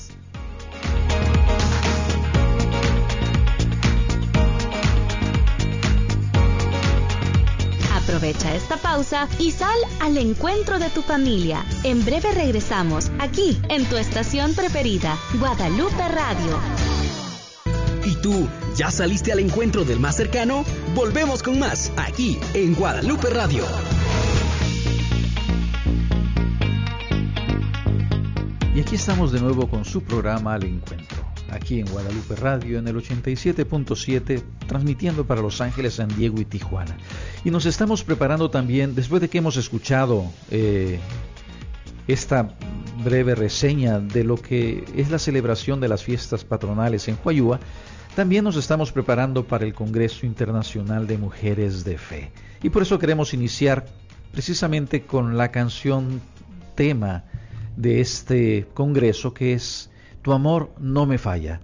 Aprovecha 8.17 8.55
esta 8.55 8.77
pausa 8.77 9.27
y 9.37 9.51
sal 9.51 9.77
al 9.99 10.17
encuentro 10.17 10.79
de 10.79 10.89
tu 10.89 11.03
familia. 11.03 11.63
En 11.83 12.03
breve 12.03 12.31
regresamos, 12.31 13.11
aquí, 13.19 13.61
en 13.69 13.85
tu 13.85 13.95
estación 13.95 14.55
preferida, 14.55 15.15
Guadalupe 15.39 16.07
Radio. 16.07 16.59
¿Y 18.03 18.15
tú, 18.19 18.47
ya 18.75 18.89
saliste 18.89 19.31
al 19.31 19.37
encuentro 19.37 19.85
del 19.85 19.99
más 19.99 20.15
cercano? 20.15 20.65
Volvemos 20.95 21.43
con 21.43 21.59
más, 21.59 21.91
aquí, 21.95 22.39
en 22.55 22.73
Guadalupe 22.73 23.29
Radio. 23.29 23.65
Y 28.73 28.79
aquí 28.79 28.95
estamos 28.95 29.31
de 29.31 29.41
nuevo 29.41 29.69
con 29.69 29.85
su 29.85 30.01
programa 30.01 30.55
Al 30.55 30.63
Encuentro 30.63 31.26
aquí 31.49 31.79
en 31.79 31.87
Guadalupe 31.87 32.35
Radio 32.35 32.79
en 32.79 32.87
el 32.87 32.95
87.7, 32.95 34.43
transmitiendo 34.67 35.25
para 35.25 35.41
Los 35.41 35.61
Ángeles, 35.61 35.95
San 35.95 36.09
Diego 36.09 36.39
y 36.39 36.45
Tijuana. 36.45 36.97
Y 37.43 37.51
nos 37.51 37.65
estamos 37.65 38.03
preparando 38.03 38.49
también, 38.49 38.95
después 38.95 39.21
de 39.21 39.29
que 39.29 39.37
hemos 39.37 39.57
escuchado 39.57 40.25
eh, 40.51 40.99
esta 42.07 42.55
breve 43.03 43.35
reseña 43.35 43.99
de 43.99 44.23
lo 44.23 44.37
que 44.37 44.83
es 44.95 45.11
la 45.11 45.19
celebración 45.19 45.79
de 45.79 45.87
las 45.87 46.03
fiestas 46.03 46.43
patronales 46.43 47.07
en 47.07 47.17
Huayúa, 47.23 47.59
también 48.15 48.43
nos 48.43 48.55
estamos 48.55 48.91
preparando 48.91 49.45
para 49.45 49.65
el 49.65 49.73
Congreso 49.73 50.25
Internacional 50.25 51.05
de 51.05 51.17
Mujeres 51.17 51.83
de 51.83 51.97
Fe. 51.97 52.31
Y 52.63 52.69
por 52.69 52.81
eso 52.81 52.97
queremos 52.97 53.33
iniciar 53.33 53.85
precisamente 54.31 55.03
con 55.03 55.37
la 55.37 55.51
canción 55.51 56.21
tema 56.75 57.25
de 57.75 58.01
este 58.01 58.67
Congreso 58.73 59.33
que 59.33 59.53
es 59.53 59.91
tu 60.21 60.33
amor 60.33 60.71
no 60.79 61.05
me 61.05 61.17
falla, 61.17 61.59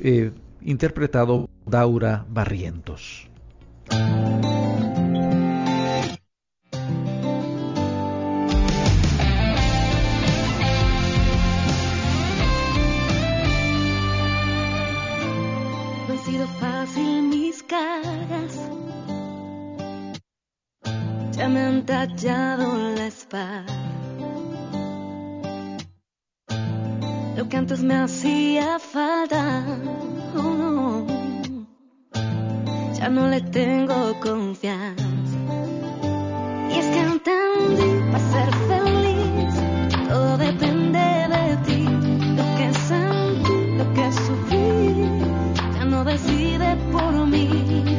eh, 0.00 0.32
interpretado 0.62 1.48
Daura 1.66 2.24
Barrientos. 2.28 3.28
No 16.08 16.14
ha 16.14 16.18
sido 16.24 16.46
fácil 16.46 17.22
mis 17.22 17.62
caras, 17.62 18.70
ya 21.32 21.48
me 21.48 21.60
han 21.60 21.86
tallado 21.86 22.94
la 22.94 23.06
espada 23.06 23.91
lo 27.42 27.48
que 27.48 27.56
antes 27.56 27.82
me 27.82 27.96
hacía 27.96 28.78
falta. 28.78 29.64
Oh, 30.36 31.04
ya 32.96 33.08
no 33.08 33.26
le 33.26 33.40
tengo 33.40 34.14
confianza. 34.20 35.38
Y 36.70 36.78
es 36.78 36.86
que 36.86 37.00
entendí 37.00 37.90
para 38.12 38.30
ser 38.34 38.50
feliz, 38.70 39.54
todo 40.08 40.38
depende 40.38 41.06
de 41.34 41.56
ti. 41.66 41.82
Lo 42.38 42.44
que 42.58 42.66
sentí, 42.88 43.58
lo 43.78 43.86
que 43.96 44.12
sufrí, 44.12 45.08
ya 45.74 45.84
no 45.84 46.04
decide 46.04 46.76
por 46.92 47.26
mí. 47.26 47.91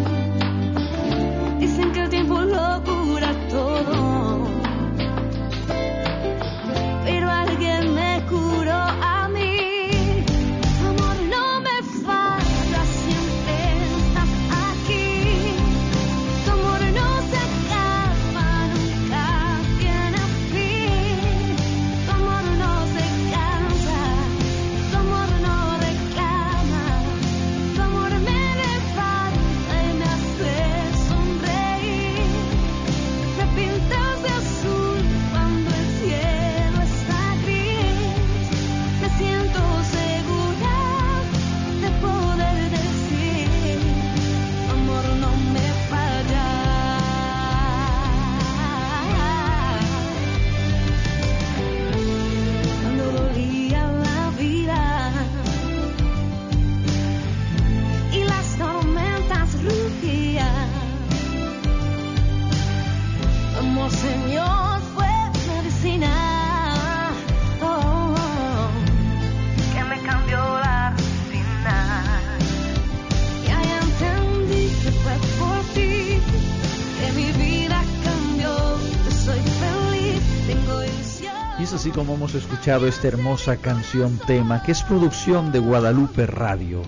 Escuchado 82.63 82.87
esta 82.87 83.09
hermosa 83.09 83.57
canción 83.57 84.17
tema, 84.25 84.63
que 84.63 84.71
es 84.71 84.83
producción 84.83 85.51
de 85.51 85.59
Guadalupe 85.59 86.25
Radio, 86.25 86.81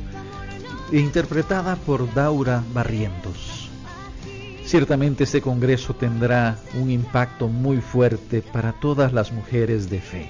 interpretada 0.93 1.75
por 1.75 2.13
Daura 2.13 2.63
Barrientos. 2.73 3.69
Ciertamente 4.63 5.25
este 5.25 5.41
Congreso 5.41 5.93
tendrá 5.93 6.57
un 6.79 6.89
impacto 6.89 7.49
muy 7.49 7.81
fuerte 7.81 8.41
para 8.41 8.71
todas 8.71 9.11
las 9.11 9.33
mujeres 9.33 9.89
de 9.89 9.99
fe. 9.99 10.29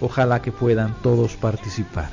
Ojalá 0.00 0.40
que 0.40 0.50
puedan 0.50 0.94
todos 1.02 1.34
participar. 1.34 2.08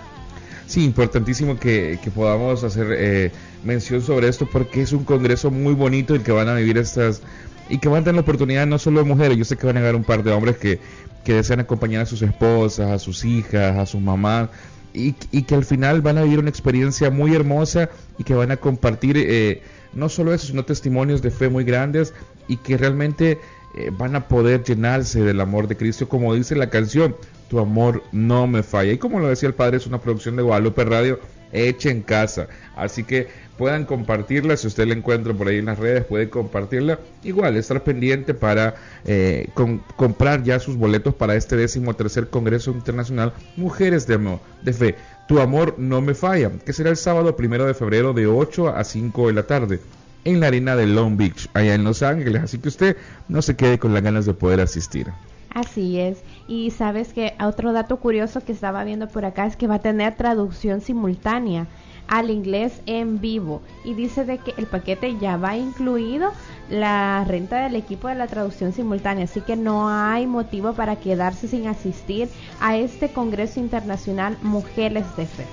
Sí, 0.67 0.83
importantísimo 0.83 1.57
que, 1.57 1.97
podamos 2.13 2.65
hacer 2.65 2.87
eh, 2.91 3.31
mención 3.63 4.01
sobre 4.01 4.27
esto 4.27 4.45
porque 4.51 4.81
es 4.81 4.91
un 4.91 5.05
congreso 5.05 5.51
muy 5.51 5.73
bonito 5.73 6.15
el 6.15 6.21
que 6.21 6.33
van 6.33 6.49
a 6.49 6.55
vivir 6.55 6.77
estas 6.77 7.21
y 7.69 7.77
que 7.77 7.87
van 7.89 8.01
a 8.01 8.03
tener 8.03 8.15
la 8.15 8.21
oportunidad 8.21 8.67
no 8.67 8.77
solo 8.77 8.99
de 8.99 9.05
mujeres, 9.05 9.37
yo 9.37 9.45
sé 9.45 9.57
que 9.57 9.65
van 9.65 9.77
a 9.77 9.79
haber 9.79 9.95
un 9.95 10.03
par 10.03 10.23
de 10.23 10.31
hombres 10.31 10.57
que, 10.57 10.79
que 11.23 11.33
desean 11.33 11.59
acompañar 11.59 12.01
a 12.01 12.05
sus 12.05 12.21
esposas, 12.21 12.91
a 12.91 12.99
sus 12.99 13.23
hijas, 13.25 13.77
a 13.77 13.85
sus 13.85 14.01
mamás, 14.01 14.49
y, 14.93 15.13
que 15.13 15.55
al 15.55 15.63
final 15.63 16.01
van 16.01 16.17
a 16.17 16.23
vivir 16.23 16.39
una 16.39 16.49
experiencia 16.49 17.09
muy 17.09 17.33
hermosa 17.33 17.89
y 18.17 18.23
que 18.23 18.33
van 18.33 18.51
a 18.51 18.57
compartir 18.57 19.17
eh, 19.17 19.61
no 19.93 20.09
solo 20.09 20.33
eso, 20.33 20.47
sino 20.47 20.65
testimonios 20.65 21.21
de 21.21 21.31
fe 21.31 21.49
muy 21.49 21.63
grandes 21.63 22.13
y 22.47 22.57
que 22.57 22.77
realmente 22.77 23.39
eh, 23.77 23.91
van 23.97 24.15
a 24.15 24.27
poder 24.27 24.63
llenarse 24.63 25.21
del 25.21 25.39
amor 25.39 25.67
de 25.67 25.77
Cristo, 25.77 26.09
como 26.09 26.33
dice 26.33 26.55
la 26.55 26.69
canción, 26.69 27.15
tu 27.49 27.59
amor 27.59 28.03
no 28.11 28.47
me 28.47 28.63
falla. 28.63 28.91
Y 28.91 28.97
como 28.97 29.19
lo 29.19 29.27
decía 29.27 29.47
el 29.47 29.55
Padre, 29.55 29.77
es 29.77 29.87
una 29.87 29.99
producción 29.99 30.35
de 30.35 30.41
Guadalupe 30.41 30.83
Radio 30.83 31.19
hecha 31.53 31.89
en 31.89 32.01
casa. 32.01 32.47
Así 32.75 33.03
que 33.03 33.27
puedan 33.61 33.85
compartirla, 33.85 34.57
si 34.57 34.65
usted 34.65 34.87
la 34.87 34.95
encuentra 34.95 35.35
por 35.35 35.47
ahí 35.47 35.59
en 35.59 35.65
las 35.65 35.77
redes, 35.77 36.03
puede 36.03 36.31
compartirla. 36.31 36.97
Igual, 37.23 37.55
estar 37.57 37.83
pendiente 37.83 38.33
para 38.33 38.73
eh, 39.05 39.49
comprar 39.95 40.41
ya 40.41 40.59
sus 40.59 40.77
boletos 40.77 41.13
para 41.13 41.35
este 41.35 41.55
décimo 41.55 41.93
tercer 41.93 42.29
Congreso 42.29 42.71
Internacional 42.71 43.33
Mujeres 43.57 44.07
de, 44.07 44.15
Amor, 44.15 44.39
de 44.63 44.73
Fe. 44.73 44.95
Tu 45.27 45.39
amor 45.39 45.75
no 45.77 46.01
me 46.01 46.15
falla, 46.15 46.49
que 46.65 46.73
será 46.73 46.89
el 46.89 46.97
sábado 46.97 47.35
primero 47.35 47.67
de 47.67 47.75
febrero 47.75 48.13
de 48.13 48.25
8 48.25 48.69
a 48.69 48.83
5 48.83 49.27
de 49.27 49.33
la 49.33 49.43
tarde 49.43 49.79
en 50.25 50.39
la 50.39 50.47
arena 50.47 50.75
de 50.75 50.87
Long 50.87 51.15
Beach, 51.15 51.47
allá 51.53 51.75
en 51.75 51.83
Los 51.83 52.01
Ángeles. 52.01 52.41
Así 52.41 52.57
que 52.57 52.69
usted 52.69 52.97
no 53.27 53.43
se 53.43 53.55
quede 53.55 53.77
con 53.77 53.93
las 53.93 54.01
ganas 54.01 54.25
de 54.25 54.33
poder 54.33 54.59
asistir. 54.59 55.11
Así 55.53 55.99
es. 55.99 56.23
Y 56.47 56.71
sabes 56.71 57.13
que 57.13 57.35
otro 57.39 57.73
dato 57.73 57.97
curioso 57.97 58.43
que 58.43 58.53
estaba 58.53 58.83
viendo 58.85 59.07
por 59.07 59.23
acá 59.23 59.45
es 59.45 59.55
que 59.55 59.67
va 59.67 59.75
a 59.75 59.79
tener 59.79 60.15
traducción 60.15 60.81
simultánea 60.81 61.67
al 62.11 62.29
inglés 62.29 62.73
en 62.87 63.21
vivo 63.21 63.61
y 63.85 63.93
dice 63.93 64.25
de 64.25 64.37
que 64.37 64.53
el 64.57 64.67
paquete 64.67 65.17
ya 65.17 65.37
va 65.37 65.55
incluido 65.55 66.33
la 66.69 67.23
renta 67.25 67.63
del 67.63 67.75
equipo 67.75 68.09
de 68.09 68.15
la 68.15 68.27
traducción 68.27 68.73
simultánea, 68.73 69.23
así 69.23 69.39
que 69.39 69.55
no 69.55 69.89
hay 69.89 70.27
motivo 70.27 70.73
para 70.73 70.97
quedarse 70.97 71.47
sin 71.47 71.67
asistir 71.67 72.27
a 72.59 72.75
este 72.75 73.13
Congreso 73.13 73.61
Internacional 73.61 74.37
Mujeres 74.41 75.05
de 75.15 75.25
Fe. 75.25 75.45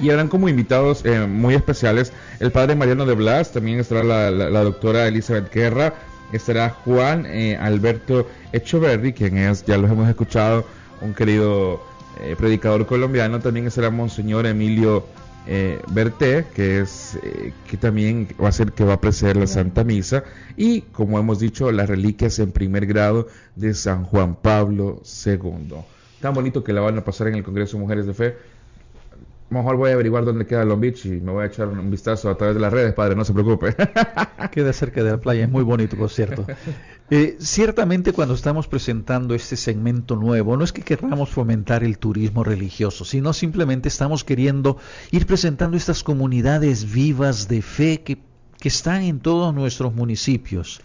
Y 0.00 0.10
eran 0.10 0.28
como 0.28 0.48
invitados 0.48 1.04
eh, 1.04 1.26
muy 1.26 1.54
especiales 1.54 2.12
el 2.38 2.52
padre 2.52 2.76
Mariano 2.76 3.04
de 3.04 3.14
Blas, 3.14 3.50
también 3.50 3.80
estará 3.80 4.04
la, 4.04 4.62
doctora 4.62 5.08
Elizabeth 5.08 5.52
Guerra, 5.52 5.94
estará 6.32 6.70
Juan 6.70 7.26
eh, 7.26 7.56
Alberto 7.56 8.28
Echeverry, 8.52 9.12
quien 9.12 9.38
es, 9.38 9.64
ya 9.66 9.76
los 9.76 9.90
hemos 9.90 10.08
escuchado, 10.08 10.64
un 11.00 11.14
querido 11.14 11.82
eh, 12.22 12.36
predicador 12.38 12.86
colombiano, 12.86 13.40
también 13.40 13.66
estará 13.66 13.90
Monseñor 13.90 14.46
Emilio 14.46 15.04
eh, 15.46 15.80
Berté, 15.92 16.46
que 16.54 16.80
es 16.80 17.18
eh, 17.22 17.52
que 17.68 17.76
también 17.76 18.28
va 18.42 18.48
a 18.48 18.52
ser 18.52 18.72
que 18.72 18.84
va 18.84 18.94
a 18.94 19.00
preceder 19.00 19.36
la 19.36 19.46
Santa 19.46 19.84
Misa 19.84 20.24
y 20.56 20.82
como 20.82 21.18
hemos 21.18 21.38
dicho 21.38 21.70
las 21.70 21.88
reliquias 21.88 22.38
en 22.38 22.52
primer 22.52 22.86
grado 22.86 23.28
de 23.54 23.74
San 23.74 24.04
Juan 24.04 24.34
Pablo 24.34 25.02
II. 25.24 25.76
Tan 26.20 26.34
bonito 26.34 26.64
que 26.64 26.72
la 26.72 26.80
van 26.80 26.98
a 26.98 27.04
pasar 27.04 27.28
en 27.28 27.36
el 27.36 27.44
Congreso 27.44 27.76
de 27.76 27.82
Mujeres 27.82 28.06
de 28.06 28.14
Fe. 28.14 28.36
Mejor 29.48 29.76
voy 29.76 29.90
a 29.90 29.94
averiguar 29.94 30.24
dónde 30.24 30.44
queda 30.44 30.64
Long 30.64 30.80
Beach 30.80 31.06
y 31.06 31.20
me 31.20 31.30
voy 31.30 31.44
a 31.44 31.46
echar 31.46 31.68
un 31.68 31.88
vistazo 31.88 32.28
a 32.28 32.36
través 32.36 32.56
de 32.56 32.60
las 32.60 32.72
redes, 32.72 32.94
padre, 32.94 33.14
no 33.14 33.24
se 33.24 33.32
preocupe. 33.32 33.76
Queda 34.50 34.72
cerca 34.72 35.04
de 35.04 35.12
la 35.12 35.18
playa, 35.18 35.44
es 35.44 35.50
muy 35.50 35.62
bonito, 35.62 35.96
por 35.96 36.10
cierto. 36.10 36.46
Eh, 37.08 37.36
ciertamente 37.38 38.12
cuando 38.12 38.34
estamos 38.34 38.66
presentando 38.66 39.36
este 39.36 39.54
segmento 39.56 40.16
nuevo, 40.16 40.56
no 40.56 40.64
es 40.64 40.72
que 40.72 40.82
queramos 40.82 41.30
fomentar 41.30 41.84
el 41.84 41.98
turismo 41.98 42.42
religioso, 42.42 43.04
sino 43.04 43.32
simplemente 43.32 43.86
estamos 43.86 44.24
queriendo 44.24 44.76
ir 45.12 45.24
presentando 45.24 45.76
estas 45.76 46.02
comunidades 46.02 46.92
vivas 46.92 47.46
de 47.46 47.62
fe 47.62 48.02
que, 48.02 48.18
que 48.58 48.66
están 48.66 49.02
en 49.02 49.20
todos 49.20 49.54
nuestros 49.54 49.94
municipios. 49.94 50.80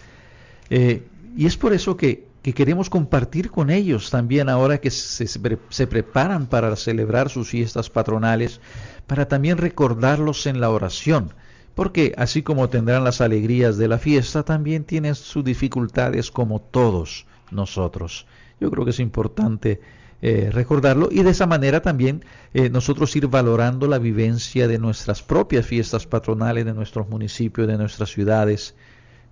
Eh, 0.69 1.07
y 1.35 1.47
es 1.47 1.57
por 1.57 1.73
eso 1.73 1.97
que, 1.97 2.27
que, 2.41 2.53
queremos 2.53 2.89
compartir 2.89 3.51
con 3.51 3.69
ellos 3.69 4.09
también 4.09 4.49
ahora 4.49 4.79
que 4.79 4.91
se, 4.91 5.87
preparan 5.87 6.47
para 6.47 6.75
celebrar 6.75 7.29
sus 7.29 7.49
fiestas 7.49 7.89
patronales, 7.89 8.61
para 9.07 9.27
también 9.27 9.57
recordarlos 9.57 10.45
en 10.47 10.59
la 10.59 10.69
oración 10.69 11.33
porque 11.75 12.13
así 12.17 12.43
como 12.43 12.69
tendrán 12.69 13.03
las 13.05 13.21
alegrías 13.21 13.77
de 13.77 13.87
la 13.87 13.97
fiesta, 13.97 14.43
también 14.43 14.83
tienen 14.83 15.15
sus 15.15 15.43
dificultades 15.43 16.29
como 16.29 16.59
todos 16.59 17.25
nosotros. 17.49 18.27
Yo 18.59 18.69
creo 18.69 18.83
que 18.83 18.91
es 18.91 18.99
importante 18.99 19.79
eh, 20.21 20.49
recordarlo 20.51 21.09
y 21.11 21.23
de 21.23 21.31
esa 21.31 21.47
manera 21.47 21.81
también 21.81 22.23
eh, 22.53 22.69
nosotros 22.69 23.15
ir 23.15 23.27
valorando 23.27 23.87
la 23.87 23.97
vivencia 23.97 24.67
de 24.67 24.77
nuestras 24.77 25.23
propias 25.23 25.65
fiestas 25.65 26.05
patronales, 26.05 26.65
de 26.65 26.73
nuestros 26.73 27.09
municipios, 27.09 27.67
de 27.67 27.77
nuestras 27.77 28.11
ciudades, 28.11 28.75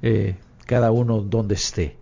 eh, 0.02 0.36
cada 0.66 0.92
uno 0.92 1.22
donde 1.22 1.56
esté. 1.56 1.98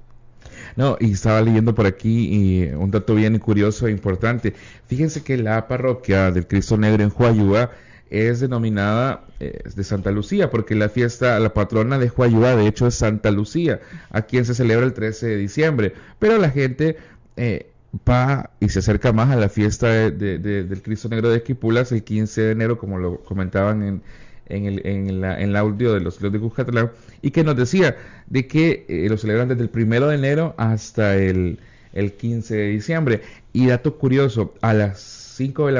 No, 0.75 0.97
y 0.99 1.11
estaba 1.13 1.41
leyendo 1.41 1.73
por 1.75 1.85
aquí 1.85 2.29
y 2.31 2.63
un 2.73 2.91
dato 2.91 3.15
bien 3.15 3.37
curioso 3.39 3.87
e 3.87 3.91
importante. 3.91 4.53
Fíjense 4.87 5.23
que 5.23 5.37
la 5.37 5.67
parroquia 5.67 6.31
del 6.31 6.47
Cristo 6.47 6.77
Negro 6.77 7.03
en 7.03 7.11
Huayúa 7.15 7.71
es 8.09 8.39
denominada 8.39 9.25
eh, 9.39 9.59
de 9.75 9.83
Santa 9.83 10.11
Lucía, 10.11 10.49
porque 10.49 10.75
la 10.75 10.89
fiesta, 10.89 11.39
la 11.39 11.53
patrona 11.53 11.97
de 11.97 12.09
Huayúa, 12.09 12.55
de 12.55 12.67
hecho, 12.67 12.87
es 12.87 12.95
Santa 12.95 13.31
Lucía, 13.31 13.81
a 14.11 14.21
quien 14.21 14.45
se 14.45 14.55
celebra 14.55 14.85
el 14.85 14.93
13 14.93 15.27
de 15.27 15.37
diciembre. 15.37 15.93
Pero 16.19 16.37
la 16.37 16.49
gente 16.49 16.97
eh, 17.35 17.67
va 18.07 18.51
y 18.59 18.69
se 18.69 18.79
acerca 18.79 19.13
más 19.13 19.29
a 19.31 19.35
la 19.35 19.49
fiesta 19.49 19.87
de, 19.87 20.39
del 20.39 20.81
Cristo 20.81 21.09
Negro 21.09 21.29
de 21.29 21.37
Esquipulas 21.37 21.91
el 21.91 22.03
15 22.03 22.41
de 22.41 22.51
enero, 22.51 22.77
como 22.77 22.97
lo 22.97 23.23
comentaban 23.23 23.83
en, 23.83 24.01
en, 24.49 24.65
el, 24.65 24.81
en, 24.85 25.21
la, 25.21 25.39
en 25.39 25.55
audio 25.55 25.93
de 25.93 26.01
los 26.01 26.19
de 26.19 26.39
Cuscatlán, 26.39 26.91
y 27.21 27.31
que 27.31 27.43
nos 27.43 27.55
decía 27.55 27.97
de 28.27 28.47
que 28.47 28.85
eh, 28.87 29.07
lo 29.09 29.17
celebran 29.17 29.47
desde 29.47 29.63
el 29.63 29.69
1 29.73 30.07
de 30.07 30.15
enero 30.15 30.55
hasta 30.57 31.15
el, 31.15 31.59
el 31.93 32.13
15 32.13 32.55
de 32.55 32.67
diciembre. 32.69 33.21
Y 33.53 33.67
dato 33.67 33.97
curioso, 33.97 34.53
a 34.61 34.73
las 34.73 35.17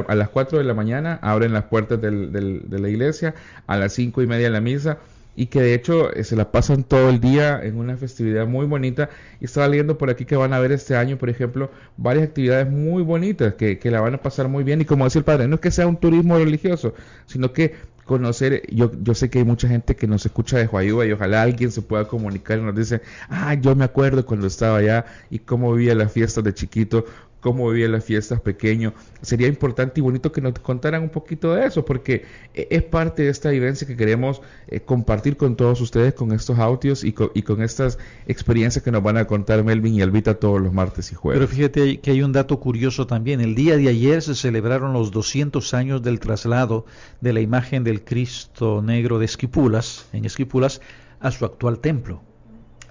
a 0.08 0.16
las 0.16 0.30
4 0.30 0.60
de 0.60 0.64
la 0.64 0.76
mañana 0.76 1.18
abren 1.24 1.52
las 1.52 1.64
puertas 1.64 2.00
del, 2.00 2.32
de 2.32 2.80
la 2.80 2.90
iglesia, 2.90 3.34
a 3.66 3.76
las 3.76 3.94
5 3.94 4.22
y 4.22 4.28
media 4.28 4.52
la 4.52 4.62
misa 4.62 5.00
y 5.38 5.46
que 5.46 5.62
de 5.62 5.76
hecho 5.76 6.12
eh, 6.14 6.24
se 6.24 6.36
la 6.36 6.52
pasan 6.52 6.84
todo 6.84 7.10
el 7.10 7.20
día 7.22 7.62
en 7.64 7.78
una 7.78 7.96
festividad 7.96 8.48
muy 8.48 8.66
bonita. 8.66 9.10
Y 9.40 9.46
estaba 9.46 9.68
leyendo 9.68 9.98
por 9.98 10.10
aquí 10.10 10.26
que 10.26 10.36
van 10.36 10.52
a 10.52 10.60
ver 10.60 10.72
este 10.72 10.96
año, 10.96 11.18
por 11.18 11.30
ejemplo, 11.30 11.70
varias 11.96 12.28
actividades 12.28 12.68
muy 12.68 13.04
bonitas 13.04 13.54
que, 13.54 13.78
que 13.78 13.92
la 13.92 14.02
van 14.02 14.16
a 14.16 14.18
pasar 14.18 14.48
muy 14.48 14.64
bien. 14.64 14.82
Y 14.82 14.86
como 14.86 15.06
decía 15.06 15.20
el 15.20 15.26
padre, 15.26 15.48
no 15.48 15.56
es 15.56 15.62
que 15.62 15.70
sea 15.70 15.86
un 15.86 15.98
turismo 15.98 16.38
religioso, 16.40 16.96
sino 17.28 17.54
que 17.54 17.76
conocer, 18.08 18.64
yo, 18.74 18.92
yo 19.04 19.14
sé 19.14 19.30
que 19.30 19.38
hay 19.40 19.46
mucha 19.46 19.68
gente 19.68 19.96
que 19.96 20.08
nos 20.08 20.26
escucha 20.26 20.58
de 20.58 20.66
Huayúa 20.66 21.06
y 21.06 21.12
ojalá 21.12 21.44
alguien 21.44 21.72
se 21.72 21.84
pueda 21.84 22.08
comunicar 22.08 22.58
y 22.58 22.64
nos 22.64 22.76
dice, 22.76 23.02
ah, 23.30 23.54
yo 23.54 23.76
me 23.76 23.86
acuerdo 23.86 24.26
cuando 24.26 24.48
estaba 24.48 24.78
allá 24.80 25.06
y 25.30 25.40
cómo 25.40 25.74
vivía 25.74 25.94
las 25.94 26.12
fiestas 26.12 26.44
de 26.44 26.54
chiquito, 26.56 27.06
cómo 27.48 27.70
vivía 27.70 27.88
las 27.88 28.04
fiestas 28.04 28.42
pequeño. 28.42 28.94
Sería 29.22 29.48
importante 29.48 30.02
y 30.02 30.04
bonito 30.04 30.34
que 30.34 30.42
nos 30.42 30.52
contaran 30.60 31.02
un 31.02 31.08
poquito 31.08 31.54
de 31.54 31.66
eso, 31.66 31.86
porque 31.86 32.26
e, 32.54 32.68
es 32.70 32.84
parte 32.84 33.24
de 33.24 33.30
esta 33.30 33.52
vivencia 33.52 33.88
que 33.88 33.96
queremos 33.96 34.42
eh, 34.68 34.82
compartir 34.82 35.38
con 35.38 35.56
todos 35.56 35.80
ustedes 35.80 36.14
con 36.14 36.34
estos 36.34 36.60
audios 36.60 37.06
y 37.06 37.14
con, 37.14 37.62
estas 37.62 38.00
experiencias 38.28 38.84
que 38.84 38.92
nos 38.92 39.02
van 39.02 39.16
a 39.16 39.28
contar 39.28 39.64
Melvin 39.64 39.96
y 39.96 40.02
Albita 40.02 40.34
todos 40.34 40.60
los 40.60 40.74
martes 40.74 41.14
y 41.14 41.16
jueves. 41.16 41.40
Pero 41.40 41.48
fíjate 41.48 42.02
que 42.02 42.12
hay 42.12 42.22
un 42.22 42.34
dato 42.34 42.60
curioso 42.60 43.08
también. 43.08 43.40
El 43.40 43.56
día 43.56 43.78
de 43.78 43.88
ayer 43.88 44.22
se 44.22 44.36
celebraron 44.36 44.92
los 44.92 45.12
200 45.12 45.74
años 45.74 46.04
del 46.04 46.20
traslado 46.20 46.86
de 47.22 47.32
la 47.32 47.40
imagen 47.40 47.86
del 47.86 48.04
Cristo 48.04 48.82
Negro 48.82 49.20
de 49.20 49.26
Esquipulas, 49.26 50.10
en 50.12 50.26
Esquipulas, 50.26 50.82
a 51.22 51.32
su 51.32 51.46
actual 51.46 51.80
templo. 51.80 52.22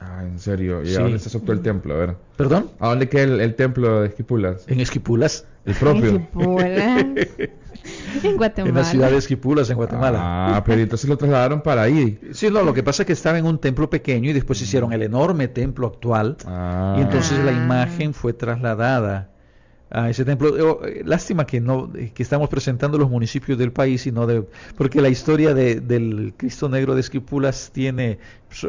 Ah, 0.01 0.23
en 0.25 0.39
serio. 0.39 0.83
¿Y 0.85 0.95
a 0.95 1.01
dónde 1.01 1.19
se 1.19 1.31
soltó 1.31 1.53
el 1.53 1.61
templo? 1.61 1.95
A 1.95 1.99
ver. 1.99 2.17
¿Perdón? 2.37 2.71
¿A 2.79 2.89
dónde 2.89 3.09
queda 3.09 3.23
el, 3.23 3.55
templo 3.55 4.03
de 4.03 4.09
Esquipulas? 4.09 4.65
En 4.69 4.81
Esquipulas. 4.81 5.47
El 5.65 5.75
propio. 5.75 6.29
en 8.23 8.37
Guatemala. 8.37 8.71
En 8.71 8.75
la 8.75 8.85
ciudad 8.85 9.11
de 9.11 9.19
Esquipulas, 9.19 9.71
en 9.71 9.77
Guatemala. 9.77 10.19
Ah, 10.57 10.65
pero 10.65 10.81
entonces 10.81 11.09
lo 11.09 11.17
trasladaron 11.17 11.63
para 11.63 11.83
ahí. 11.83 12.19
Sí, 12.33 12.51
no, 12.51 12.63
lo 12.63 12.75
que 12.75 12.83
pasa 12.83 13.03
es 13.03 13.07
que 13.07 13.13
estaba 13.13 13.39
en 13.39 13.47
un 13.47 13.59
templo 13.59 13.89
pequeño 13.89 14.31
y 14.31 14.33
después 14.33 14.61
hicieron 14.61 14.93
el 14.93 15.03
enorme 15.03 15.47
templo 15.47 15.87
actual. 15.87 16.37
Ah. 16.47 16.97
Y 16.99 17.03
entonces 17.03 17.39
la 17.45 17.53
imagen 17.53 18.13
fue 18.13 18.33
trasladada 18.33 19.31
a 19.91 20.11
ese 20.11 20.25
templo. 20.25 20.85
Eh, 20.85 21.03
lástima 21.05 21.47
que 21.47 21.61
no 21.61 21.93
que 21.93 22.23
estamos 22.23 22.49
presentando 22.49 22.99
los 22.99 23.09
municipios 23.09 23.57
del 23.59 23.73
país 23.73 24.07
y 24.07 24.13
no 24.13 24.27
de 24.27 24.43
porque 24.77 25.01
la 25.01 25.09
historia 25.09 25.55
de, 25.55 25.81
del 25.81 26.35
Cristo 26.37 26.69
Negro 26.69 26.95
de 26.95 27.01
Esquipulas 27.01 27.71
tiene 27.73 28.19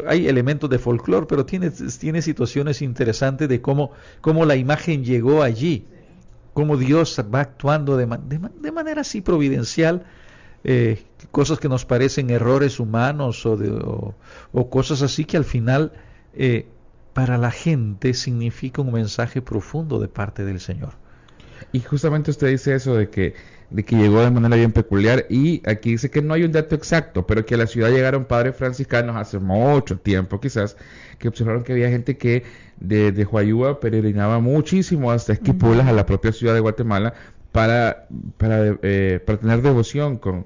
hay 0.08 0.28
elementos 0.28 0.70
de 0.70 0.80
folclore, 0.80 1.26
pero 1.28 1.46
tiene 1.46 1.72
tiene 1.72 2.22
situaciones 2.22 2.82
interesantes 2.82 3.50
de 3.50 3.62
cómo 3.62 3.92
cómo 4.22 4.46
la 4.46 4.56
imagen 4.56 5.04
llegó 5.04 5.42
allí, 5.42 5.86
cómo 6.54 6.78
Dios 6.78 7.20
va 7.34 7.42
actuando 7.42 7.98
de, 7.98 8.06
de, 8.06 8.72
manera 8.72 9.02
así 9.02 9.22
providencial. 9.22 10.06
Eh, 10.64 11.04
cosas 11.32 11.60
que 11.60 11.70
nos 11.70 11.86
parecen 11.86 12.30
errores 12.30 12.80
humanos 12.80 13.46
o, 13.46 13.56
de, 13.56 13.70
o, 13.70 14.70
cosas 14.70 15.02
así 15.02 15.24
que 15.24 15.38
al 15.38 15.46
final 15.46 15.94
eh, 16.34 16.68
para 17.14 17.38
la 17.38 17.52
gente 17.52 18.14
significa 18.14 18.82
un 18.82 18.92
mensaje 18.92 19.42
profundo 19.42 20.00
de 20.00 20.08
parte 20.08 20.44
del 20.44 20.60
Señor. 20.60 20.94
Y 21.72 21.80
justamente 21.82 22.32
usted 22.32 22.48
dice 22.48 22.76
eso 22.76 22.96
de 22.96 23.10
que, 23.10 23.34
de 23.70 23.84
que 23.84 23.96
llegó 23.96 24.22
de 24.22 24.32
manera 24.32 24.56
bien 24.56 24.72
peculiar 24.72 25.26
y 25.30 25.62
aquí 25.70 25.92
dice 25.92 26.10
que 26.10 26.22
no 26.22 26.34
hay 26.34 26.44
un 26.44 26.52
dato 26.52 26.76
exacto, 26.76 27.26
pero 27.28 27.46
que 27.46 27.56
a 27.56 27.58
la 27.58 27.68
ciudad 27.68 27.90
llegaron 27.90 28.26
padres 28.26 28.56
franciscanos 28.56 29.16
hace 29.16 29.40
mucho 29.40 29.98
tiempo 29.98 30.40
quizás, 30.40 30.78
que 31.20 31.28
observaron 31.28 31.64
que 31.64 31.74
había 31.74 31.90
gente 31.90 32.18
que 32.18 32.44
de, 32.80 33.12
de 33.12 33.26
Huayúa 33.26 33.80
peregrinaba 33.80 34.40
muchísimo 34.40 35.12
hasta 35.12 35.34
Esquipulas, 35.34 35.88
a 35.88 35.94
la 35.94 36.06
propia 36.06 36.32
ciudad 36.32 36.54
de 36.54 36.60
Guatemala, 36.60 37.14
para, 37.52 38.08
para, 38.38 38.78
eh, 38.84 39.20
para 39.26 39.40
tener 39.40 39.62
devoción 39.62 40.18
con, 40.18 40.46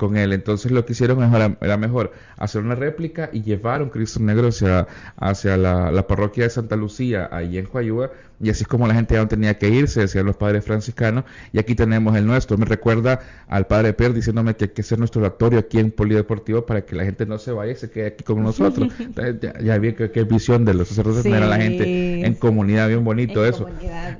con 0.00 0.16
él. 0.16 0.32
Entonces 0.32 0.72
lo 0.72 0.86
que 0.86 0.92
hicieron 0.92 1.22
era, 1.22 1.76
mejor 1.76 2.12
hacer 2.38 2.62
una 2.62 2.74
réplica 2.74 3.28
y 3.34 3.42
llevar 3.42 3.82
un 3.82 3.90
Cristo 3.90 4.18
Negro 4.20 4.48
hacia, 4.48 4.86
hacia 5.18 5.58
la, 5.58 6.06
parroquia 6.06 6.44
de 6.44 6.50
Santa 6.50 6.74
Lucía, 6.74 7.28
ahí 7.30 7.58
en 7.58 7.66
Coayuba, 7.66 8.10
y 8.42 8.48
así 8.48 8.62
es 8.62 8.68
como 8.68 8.86
la 8.86 8.94
gente 8.94 9.14
ya 9.14 9.20
no 9.20 9.28
tenía 9.28 9.58
que 9.58 9.68
irse, 9.68 10.00
decían 10.00 10.24
los 10.24 10.36
padres 10.36 10.64
franciscanos, 10.64 11.24
y 11.52 11.58
aquí 11.58 11.74
tenemos 11.74 12.16
el 12.16 12.26
nuestro. 12.26 12.56
Me 12.56 12.64
recuerda 12.64 13.20
al 13.46 13.66
padre 13.66 13.92
Per 13.92 14.14
diciéndome 14.14 14.56
que 14.56 14.64
hay 14.64 14.70
que 14.70 14.80
hacer 14.80 14.98
nuestro 14.98 15.20
oratorio 15.20 15.58
aquí 15.58 15.78
en 15.78 15.90
Polideportivo 15.90 16.64
para 16.64 16.86
que 16.86 16.96
la 16.96 17.04
gente 17.04 17.26
no 17.26 17.36
se 17.36 17.52
vaya 17.52 17.72
y 17.72 17.76
se 17.76 17.90
quede 17.90 18.06
aquí 18.06 18.24
con 18.24 18.42
nosotros. 18.42 18.90
ya, 19.62 19.76
vi 19.76 19.92
que, 19.92 20.24
visión 20.24 20.64
de 20.64 20.72
los 20.72 20.88
sacerdotes 20.88 21.24
tener 21.24 21.42
a 21.42 21.46
la 21.46 21.60
gente 21.60 22.24
en 22.24 22.34
comunidad, 22.36 22.88
bien 22.88 23.04
bonito 23.04 23.44
eso. 23.44 23.66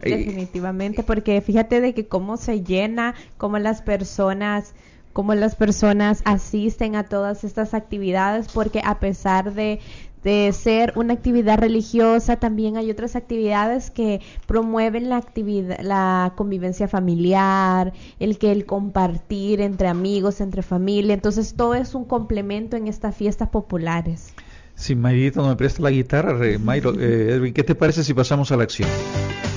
definitivamente, 0.03 1.03
porque 1.03 1.41
fíjate 1.41 1.81
de 1.81 1.95
que 1.95 2.07
cómo 2.07 2.37
se 2.37 2.63
llena, 2.63 3.15
cómo 3.39 3.59
las 3.59 3.81
personas 3.81 4.75
cómo 5.13 5.35
las 5.35 5.55
personas 5.55 6.23
asisten 6.25 6.97
a 6.97 7.05
todas 7.05 7.45
estas 7.45 7.75
actividades, 7.75 8.49
porque 8.53 8.81
a 8.85 9.01
pesar 9.01 9.55
de, 9.55 9.81
de 10.23 10.53
ser 10.53 10.93
una 10.97 11.15
actividad 11.15 11.59
religiosa, 11.59 12.37
también 12.37 12.77
hay 12.77 12.91
otras 12.91 13.17
actividades 13.17 13.91
que 13.91 14.21
promueven 14.47 15.09
la 15.09 15.17
actividad, 15.17 15.81
la 15.81 16.33
convivencia 16.37 16.89
familiar, 16.89 17.93
el 18.19 18.39
que 18.39 18.53
el 18.53 18.67
compartir 18.67 19.61
entre 19.61 19.89
amigos, 19.89 20.41
entre 20.41 20.63
familia. 20.63 21.15
Entonces 21.15 21.55
todo 21.55 21.75
es 21.75 21.95
un 21.95 22.05
complemento 22.05 22.77
en 22.77 22.87
estas 22.87 23.17
fiestas 23.17 23.49
populares. 23.49 24.35
Si 24.75 24.95
Mayrito 24.95 25.43
no 25.43 25.49
me 25.49 25.57
presta 25.57 25.83
la 25.83 25.91
guitarra, 25.91 26.39
Mayro, 26.59 26.95
eh, 26.99 27.33
Edwin, 27.35 27.53
¿qué 27.53 27.63
te 27.63 27.75
parece 27.75 28.03
si 28.03 28.15
pasamos 28.15 28.51
a 28.51 28.57
la 28.57 28.63
acción? 28.63 28.89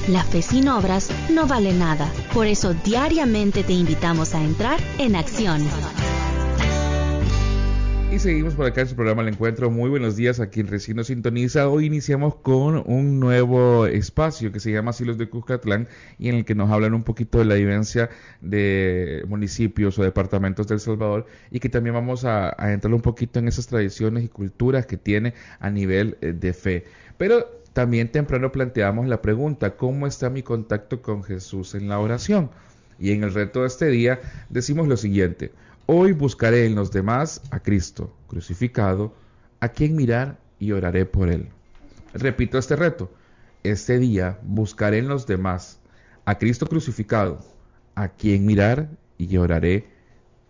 La 0.09 0.21
fe 0.25 0.41
sin 0.41 0.67
obras 0.67 1.09
no 1.31 1.47
vale 1.47 1.71
nada. 1.71 2.11
Por 2.33 2.45
eso 2.45 2.73
diariamente 2.73 3.63
te 3.63 3.71
invitamos 3.71 4.35
a 4.35 4.43
entrar 4.43 4.77
en 4.99 5.15
acción. 5.15 5.61
Y 8.11 8.19
seguimos 8.19 8.53
por 8.53 8.65
acá 8.65 8.81
en 8.81 8.89
su 8.89 8.95
programa 8.95 9.21
El 9.21 9.29
Encuentro. 9.29 9.71
Muy 9.71 9.89
buenos 9.89 10.17
días 10.17 10.41
a 10.41 10.47
quien 10.49 10.67
recién 10.67 10.97
nos 10.97 11.07
sintoniza. 11.07 11.69
Hoy 11.69 11.85
iniciamos 11.85 12.35
con 12.35 12.83
un 12.85 13.21
nuevo 13.21 13.85
espacio 13.85 14.51
que 14.51 14.59
se 14.59 14.73
llama 14.73 14.91
Silos 14.91 15.17
de 15.17 15.29
Cuscatlán 15.29 15.87
y 16.19 16.27
en 16.27 16.35
el 16.35 16.43
que 16.43 16.53
nos 16.53 16.69
hablan 16.69 16.93
un 16.93 17.03
poquito 17.03 17.39
de 17.39 17.45
la 17.45 17.55
vivencia 17.55 18.09
de 18.41 19.23
municipios 19.29 19.97
o 19.99 20.03
departamentos 20.03 20.67
del 20.67 20.81
Salvador 20.81 21.27
y 21.49 21.61
que 21.61 21.69
también 21.69 21.93
vamos 21.93 22.25
a, 22.25 22.53
a 22.61 22.73
entrar 22.73 22.93
un 22.93 23.01
poquito 23.01 23.39
en 23.39 23.47
esas 23.47 23.67
tradiciones 23.67 24.25
y 24.25 24.27
culturas 24.27 24.85
que 24.85 24.97
tiene 24.97 25.33
a 25.61 25.69
nivel 25.69 26.17
eh, 26.19 26.33
de 26.33 26.53
fe. 26.53 26.83
Pero 27.17 27.62
también 27.73 28.11
temprano 28.11 28.51
planteamos 28.51 29.07
la 29.07 29.21
pregunta, 29.21 29.75
¿cómo 29.75 30.05
está 30.05 30.29
mi 30.29 30.43
contacto 30.43 31.01
con 31.01 31.23
Jesús 31.23 31.73
en 31.73 31.89
la 31.89 31.99
oración? 31.99 32.51
Y 32.99 33.11
en 33.11 33.23
el 33.23 33.33
reto 33.33 33.61
de 33.61 33.67
este 33.67 33.87
día 33.87 34.19
decimos 34.49 34.87
lo 34.87 34.95
siguiente, 34.95 35.51
hoy 35.87 36.13
buscaré 36.13 36.65
en 36.65 36.75
los 36.75 36.91
demás 36.91 37.41
a 37.49 37.59
Cristo 37.59 38.15
crucificado, 38.27 39.13
a 39.59 39.69
quien 39.69 39.95
mirar 39.95 40.37
y 40.59 40.71
oraré 40.71 41.05
por 41.05 41.29
él. 41.29 41.49
Repito 42.13 42.59
este 42.59 42.75
reto, 42.75 43.11
este 43.63 43.97
día 43.97 44.37
buscaré 44.43 44.99
en 44.99 45.07
los 45.07 45.25
demás 45.25 45.79
a 46.25 46.37
Cristo 46.37 46.67
crucificado, 46.67 47.39
a 47.95 48.09
quien 48.09 48.45
mirar 48.45 48.87
y 49.17 49.35
oraré 49.37 49.87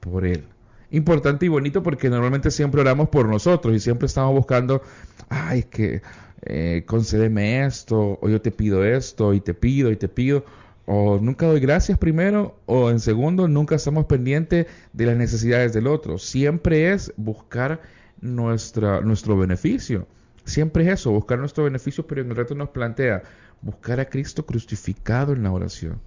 por 0.01 0.25
él. 0.25 0.45
Importante 0.93 1.47
y 1.47 1.49
bonito 1.49 1.81
porque 1.81 2.07
normalmente 2.07 2.51
siempre 2.51 2.81
oramos 2.81 3.09
por 3.09 3.27
nosotros 3.27 3.75
y 3.75 3.79
siempre 3.79 4.05
estamos 4.05 4.31
buscando, 4.35 4.83
ay, 5.27 5.63
que 5.63 6.03
eh, 6.43 6.83
concédeme 6.85 7.65
esto, 7.65 8.19
o 8.21 8.29
yo 8.29 8.39
te 8.39 8.51
pido 8.51 8.85
esto, 8.85 9.33
y 9.33 9.39
te 9.39 9.55
pido, 9.55 9.89
y 9.89 9.95
te 9.95 10.07
pido, 10.07 10.45
o 10.85 11.17
nunca 11.19 11.47
doy 11.47 11.59
gracias 11.59 11.97
primero, 11.97 12.55
o 12.67 12.91
en 12.91 12.99
segundo, 12.99 13.47
nunca 13.47 13.73
estamos 13.73 14.05
pendientes 14.05 14.67
de 14.93 15.05
las 15.07 15.17
necesidades 15.17 15.73
del 15.73 15.87
otro. 15.87 16.19
Siempre 16.19 16.91
es 16.91 17.11
buscar 17.17 17.81
nuestra, 18.21 19.01
nuestro 19.01 19.35
beneficio. 19.35 20.05
Siempre 20.45 20.83
es 20.83 20.99
eso, 20.99 21.09
buscar 21.09 21.39
nuestro 21.39 21.63
beneficio, 21.63 22.05
pero 22.05 22.21
en 22.21 22.29
el 22.29 22.35
reto 22.35 22.53
nos 22.53 22.69
plantea 22.69 23.23
buscar 23.63 23.99
a 23.99 24.05
Cristo 24.05 24.45
crucificado 24.45 25.33
en 25.33 25.41
la 25.41 25.51
oración. 25.51 25.99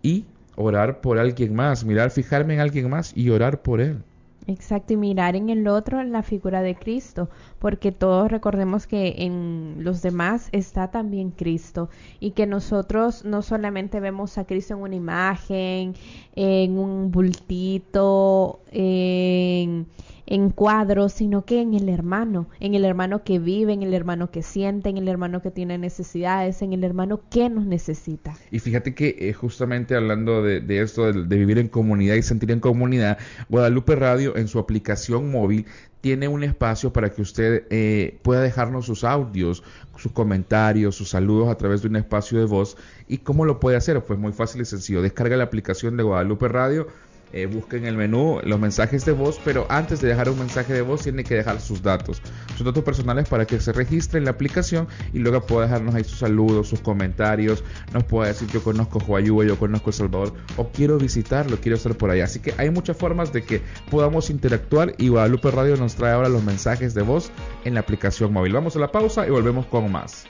Y 0.00 0.24
orar 0.56 1.02
por 1.02 1.18
alguien 1.18 1.54
más, 1.54 1.84
mirar, 1.84 2.10
fijarme 2.10 2.54
en 2.54 2.60
alguien 2.60 2.88
más 2.88 3.12
y 3.14 3.28
orar 3.28 3.60
por 3.60 3.82
él. 3.82 4.02
Exacto, 4.46 4.92
y 4.92 4.96
mirar 4.98 5.36
en 5.36 5.48
el 5.48 5.66
otro 5.68 6.02
la 6.04 6.22
figura 6.22 6.60
de 6.60 6.74
Cristo, 6.74 7.30
porque 7.58 7.92
todos 7.92 8.30
recordemos 8.30 8.86
que 8.86 9.14
en 9.18 9.76
los 9.78 10.02
demás 10.02 10.50
está 10.52 10.90
también 10.90 11.30
Cristo 11.30 11.88
y 12.20 12.32
que 12.32 12.46
nosotros 12.46 13.24
no 13.24 13.40
solamente 13.40 14.00
vemos 14.00 14.36
a 14.36 14.44
Cristo 14.44 14.74
en 14.74 14.82
una 14.82 14.96
imagen, 14.96 15.94
en 16.36 16.78
un 16.78 17.10
bultito, 17.10 18.60
en 18.70 19.86
en 20.26 20.50
cuadros, 20.50 21.12
sino 21.12 21.44
que 21.44 21.60
en 21.60 21.74
el 21.74 21.88
hermano, 21.88 22.48
en 22.60 22.74
el 22.74 22.84
hermano 22.84 23.24
que 23.24 23.38
vive, 23.38 23.72
en 23.72 23.82
el 23.82 23.94
hermano 23.94 24.30
que 24.30 24.42
siente, 24.42 24.88
en 24.88 24.96
el 24.96 25.08
hermano 25.08 25.42
que 25.42 25.50
tiene 25.50 25.78
necesidades, 25.78 26.62
en 26.62 26.72
el 26.72 26.84
hermano 26.84 27.20
que 27.30 27.50
nos 27.50 27.66
necesita. 27.66 28.34
Y 28.50 28.58
fíjate 28.58 28.94
que 28.94 29.16
eh, 29.18 29.32
justamente 29.32 29.94
hablando 29.94 30.42
de, 30.42 30.62
esto, 30.80 31.12
de, 31.12 31.36
vivir 31.36 31.58
en 31.58 31.68
comunidad 31.68 32.14
y 32.14 32.22
sentir 32.22 32.50
en 32.50 32.60
comunidad, 32.60 33.18
Guadalupe 33.48 33.96
Radio 33.96 34.36
en 34.36 34.48
su 34.48 34.58
aplicación 34.58 35.30
móvil 35.30 35.66
tiene 36.00 36.28
un 36.28 36.44
espacio 36.44 36.92
para 36.92 37.10
que 37.10 37.22
usted 37.22 37.64
eh, 37.70 38.18
pueda 38.22 38.42
dejarnos 38.42 38.84
sus 38.84 39.04
audios, 39.04 39.62
sus 39.96 40.12
comentarios, 40.12 40.96
sus 40.96 41.08
saludos 41.08 41.48
a 41.48 41.54
través 41.56 41.80
de 41.80 41.88
un 41.88 41.96
espacio 41.96 42.38
de 42.38 42.44
voz. 42.44 42.76
¿Y 43.08 43.18
cómo 43.18 43.46
lo 43.46 43.58
puede 43.58 43.78
hacer? 43.78 44.02
Pues 44.04 44.18
muy 44.18 44.32
fácil 44.32 44.60
y 44.60 44.66
sencillo. 44.66 45.00
Descarga 45.00 45.38
la 45.38 45.44
aplicación 45.44 45.96
de 45.96 46.02
Guadalupe 46.02 46.48
Radio 46.48 46.88
eh, 47.34 47.46
busquen 47.46 47.84
el 47.84 47.96
menú 47.96 48.38
los 48.44 48.60
mensajes 48.60 49.04
de 49.04 49.10
voz, 49.10 49.40
pero 49.44 49.66
antes 49.68 50.00
de 50.00 50.06
dejar 50.06 50.28
un 50.28 50.38
mensaje 50.38 50.72
de 50.72 50.82
voz 50.82 51.02
tiene 51.02 51.24
que 51.24 51.34
dejar 51.34 51.60
sus 51.60 51.82
datos, 51.82 52.22
sus 52.56 52.64
datos 52.64 52.84
personales 52.84 53.28
para 53.28 53.44
que 53.44 53.58
se 53.58 53.72
registre 53.72 54.18
en 54.18 54.24
la 54.24 54.30
aplicación 54.30 54.86
y 55.12 55.18
luego 55.18 55.40
pueda 55.40 55.66
dejarnos 55.66 55.96
ahí 55.96 56.04
sus 56.04 56.20
saludos, 56.20 56.68
sus 56.68 56.78
comentarios, 56.78 57.64
nos 57.92 58.04
pueda 58.04 58.28
decir 58.28 58.48
yo 58.52 58.62
conozco 58.62 59.00
Huayúa, 59.00 59.44
yo 59.44 59.58
conozco 59.58 59.90
El 59.90 59.94
Salvador 59.94 60.32
o 60.56 60.68
quiero 60.68 60.96
visitarlo, 60.96 61.56
quiero 61.60 61.74
estar 61.74 61.96
por 61.96 62.10
allá. 62.10 62.24
Así 62.24 62.38
que 62.38 62.54
hay 62.56 62.70
muchas 62.70 62.96
formas 62.96 63.32
de 63.32 63.42
que 63.42 63.62
podamos 63.90 64.30
interactuar 64.30 64.94
y 64.96 65.08
Guadalupe 65.08 65.50
Radio 65.50 65.76
nos 65.76 65.96
trae 65.96 66.12
ahora 66.12 66.28
los 66.28 66.44
mensajes 66.44 66.94
de 66.94 67.02
voz 67.02 67.32
en 67.64 67.74
la 67.74 67.80
aplicación 67.80 68.32
móvil. 68.32 68.52
Vamos 68.52 68.76
a 68.76 68.78
la 68.78 68.92
pausa 68.92 69.26
y 69.26 69.30
volvemos 69.30 69.66
con 69.66 69.90
más. 69.90 70.24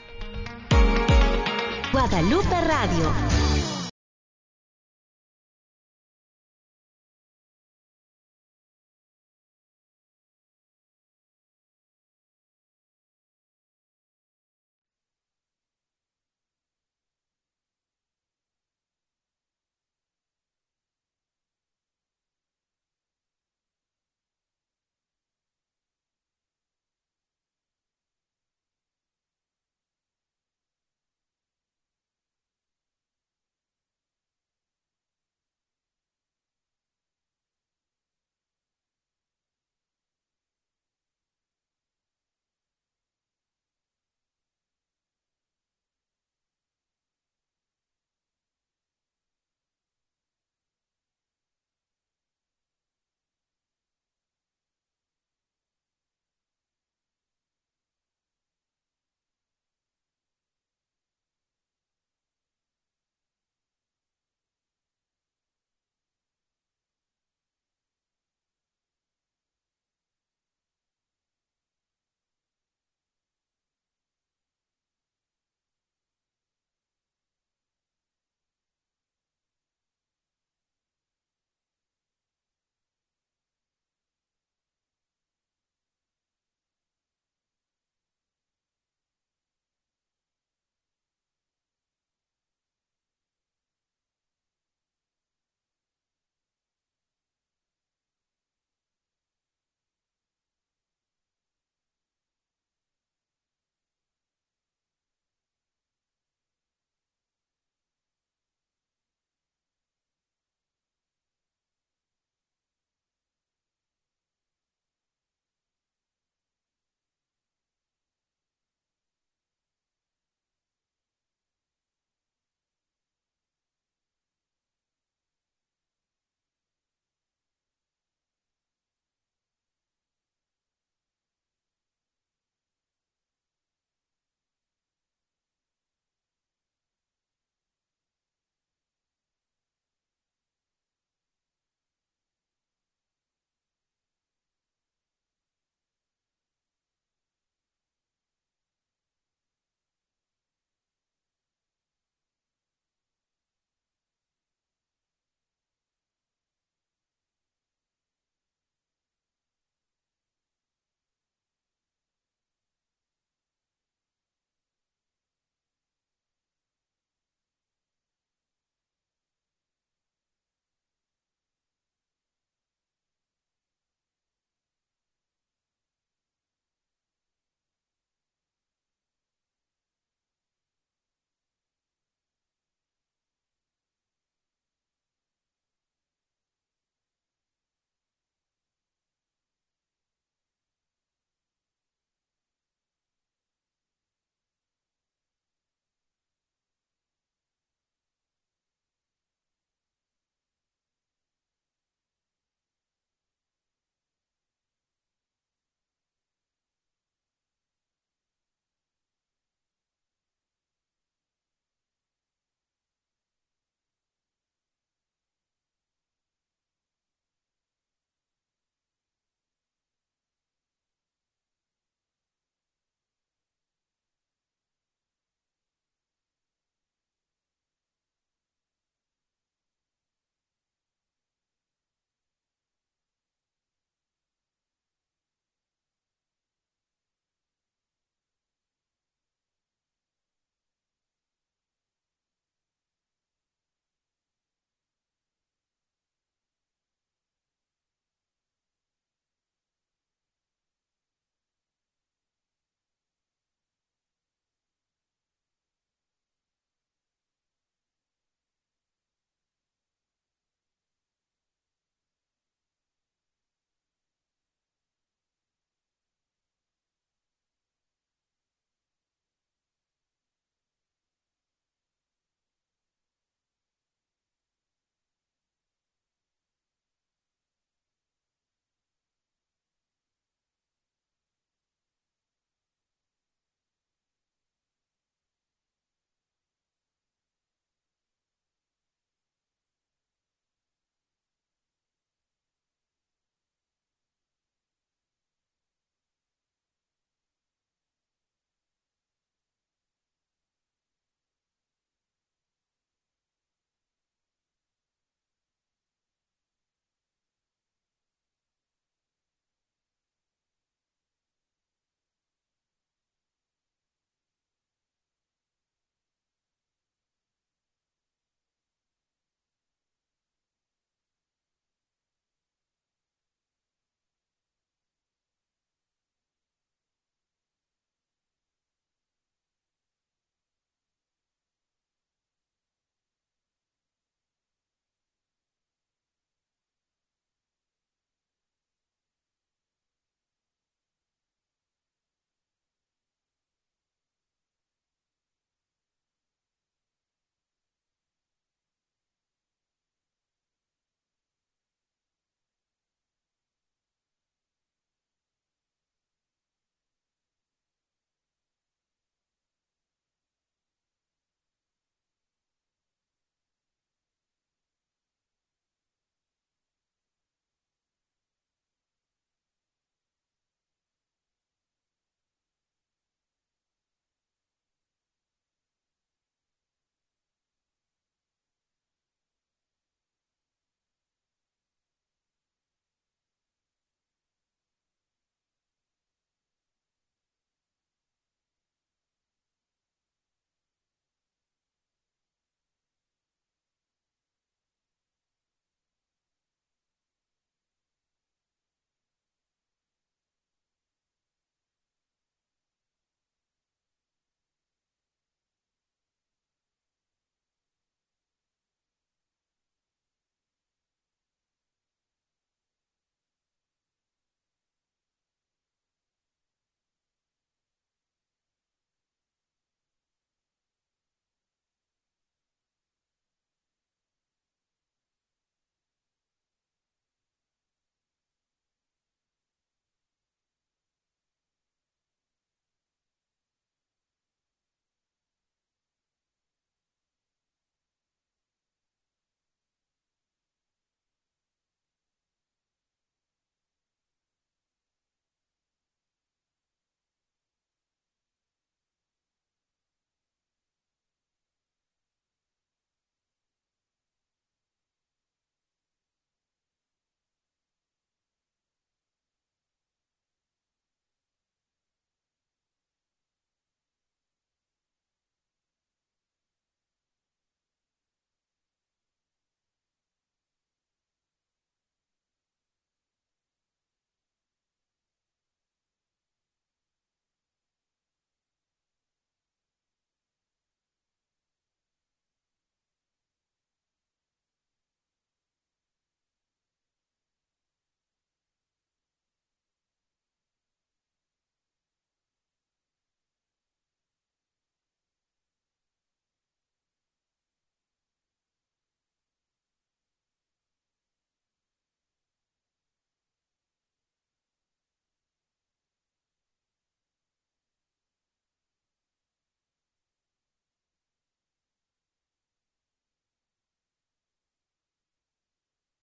Guadalupe 1.91 2.61
Radio 2.67 3.44